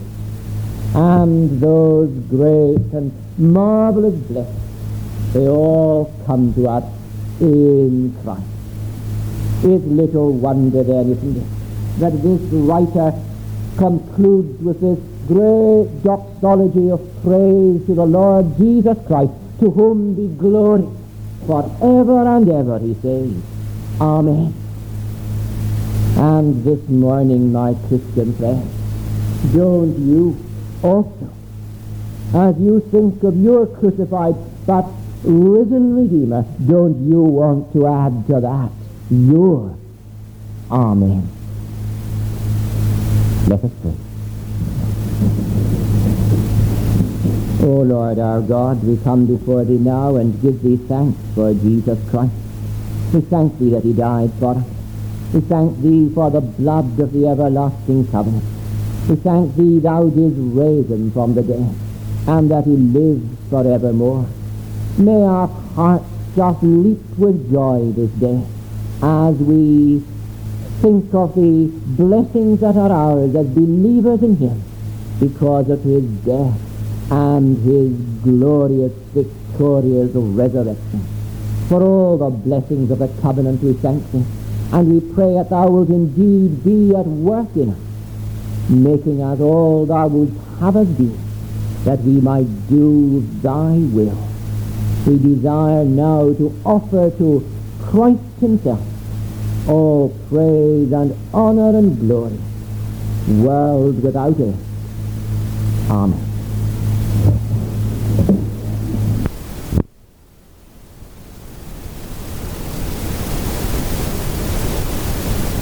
And 0.94 1.60
those 1.60 2.08
great 2.30 2.92
and 2.94 3.12
marvelous 3.36 4.14
blessings, 4.14 5.32
they 5.32 5.48
all 5.48 6.14
come 6.24 6.54
to 6.54 6.68
us 6.68 6.84
in 7.40 8.16
Christ. 8.22 8.42
It's 9.64 9.84
little 9.84 10.32
wonder 10.32 10.82
then, 10.84 11.10
isn't 11.10 11.36
it, 11.36 11.98
that 11.98 12.22
this 12.22 12.40
writer 12.52 13.12
concludes 13.76 14.60
with 14.62 14.80
this 14.80 14.98
great 15.26 16.02
doxology 16.02 16.90
of 16.90 17.00
praise 17.22 17.84
to 17.86 17.94
the 17.94 18.04
Lord 18.04 18.56
Jesus 18.56 18.96
Christ, 19.06 19.32
to 19.60 19.70
whom 19.70 20.14
be 20.14 20.28
glory 20.36 20.86
forever 21.46 22.26
and 22.36 22.48
ever, 22.48 22.78
he 22.78 22.94
says. 23.02 23.32
Amen. 24.00 24.54
And 26.16 26.64
this 26.64 26.88
morning, 26.88 27.52
my 27.52 27.74
Christian 27.88 28.34
friend, 28.36 28.70
don't 29.52 29.98
you 29.98 30.36
also, 30.82 31.30
as 32.34 32.58
you 32.58 32.80
think 32.90 33.22
of 33.22 33.36
your 33.36 33.66
crucified 33.66 34.34
but 34.66 34.86
risen 35.24 35.96
Redeemer, 35.96 36.44
don't 36.66 37.08
you 37.10 37.22
want 37.22 37.72
to 37.72 37.86
add 37.86 38.26
to 38.28 38.40
that 38.40 38.70
your 39.10 39.76
Amen? 40.70 41.35
Let 43.46 43.62
us 43.62 43.70
pray. 43.80 43.94
O 47.62 47.82
Lord 47.82 48.18
our 48.18 48.40
God, 48.40 48.82
we 48.82 48.96
come 49.04 49.26
before 49.26 49.64
thee 49.64 49.78
now 49.78 50.16
and 50.16 50.40
give 50.42 50.62
thee 50.62 50.76
thanks 50.88 51.16
for 51.34 51.54
Jesus 51.54 51.98
Christ. 52.10 52.32
We 53.12 53.20
thank 53.20 53.56
thee 53.60 53.70
that 53.70 53.84
he 53.84 53.92
died 53.92 54.32
for 54.40 54.56
us. 54.56 54.64
We 55.32 55.40
thank 55.42 55.80
thee 55.80 56.10
for 56.12 56.28
the 56.30 56.40
blood 56.40 56.98
of 56.98 57.12
the 57.12 57.28
everlasting 57.28 58.08
covenant. 58.10 58.44
We 59.08 59.14
thank 59.16 59.54
thee 59.54 59.78
thou 59.78 60.08
didst 60.08 60.36
raise 60.38 60.90
him 60.90 61.12
from 61.12 61.34
the 61.34 61.42
dead, 61.42 61.72
and 62.26 62.50
that 62.50 62.64
he 62.64 62.76
lives 62.76 63.24
forevermore. 63.48 64.26
May 64.98 65.22
our 65.22 65.46
hearts 65.46 66.04
just 66.34 66.62
leap 66.64 66.98
with 67.16 67.50
joy 67.52 67.92
this 67.92 68.10
day 68.12 68.42
as 69.02 69.36
we 69.36 70.02
think 70.80 71.12
of 71.14 71.34
the 71.34 71.70
blessings 71.96 72.60
that 72.60 72.76
are 72.76 72.92
ours 72.92 73.34
as 73.34 73.46
believers 73.46 74.22
in 74.22 74.36
him 74.36 74.62
because 75.18 75.70
of 75.70 75.82
his 75.82 76.04
death 76.24 76.58
and 77.10 77.56
his 77.64 77.92
glorious, 78.22 78.92
victorious 79.14 80.10
resurrection. 80.14 81.06
For 81.68 81.82
all 81.82 82.18
the 82.18 82.30
blessings 82.30 82.90
of 82.90 82.98
the 82.98 83.08
covenant 83.22 83.62
we 83.62 83.72
thank 83.74 84.10
thee. 84.12 84.24
And 84.72 84.92
we 84.92 85.14
pray 85.14 85.34
that 85.34 85.50
thou 85.50 85.68
wilt 85.70 85.88
indeed 85.88 86.64
be 86.64 86.94
at 86.94 87.06
work 87.06 87.54
in 87.54 87.70
us, 87.70 87.78
making 88.68 89.22
us 89.22 89.40
all 89.40 89.86
thou 89.86 90.08
wilt 90.08 90.30
have 90.58 90.76
us 90.76 90.88
be, 90.88 91.16
that 91.84 92.00
we 92.00 92.20
might 92.20 92.68
do 92.68 93.20
thy 93.42 93.78
will. 93.94 94.18
We 95.06 95.18
desire 95.18 95.84
now 95.84 96.32
to 96.34 96.60
offer 96.64 97.10
to 97.16 97.48
Christ 97.84 98.20
himself 98.40 98.80
all 99.68 100.08
praise 100.28 100.92
and 100.92 101.16
honor 101.34 101.76
and 101.76 101.98
glory, 101.98 102.38
world 103.28 104.02
without 104.02 104.38
end. 104.38 104.56
Amen. 105.90 106.26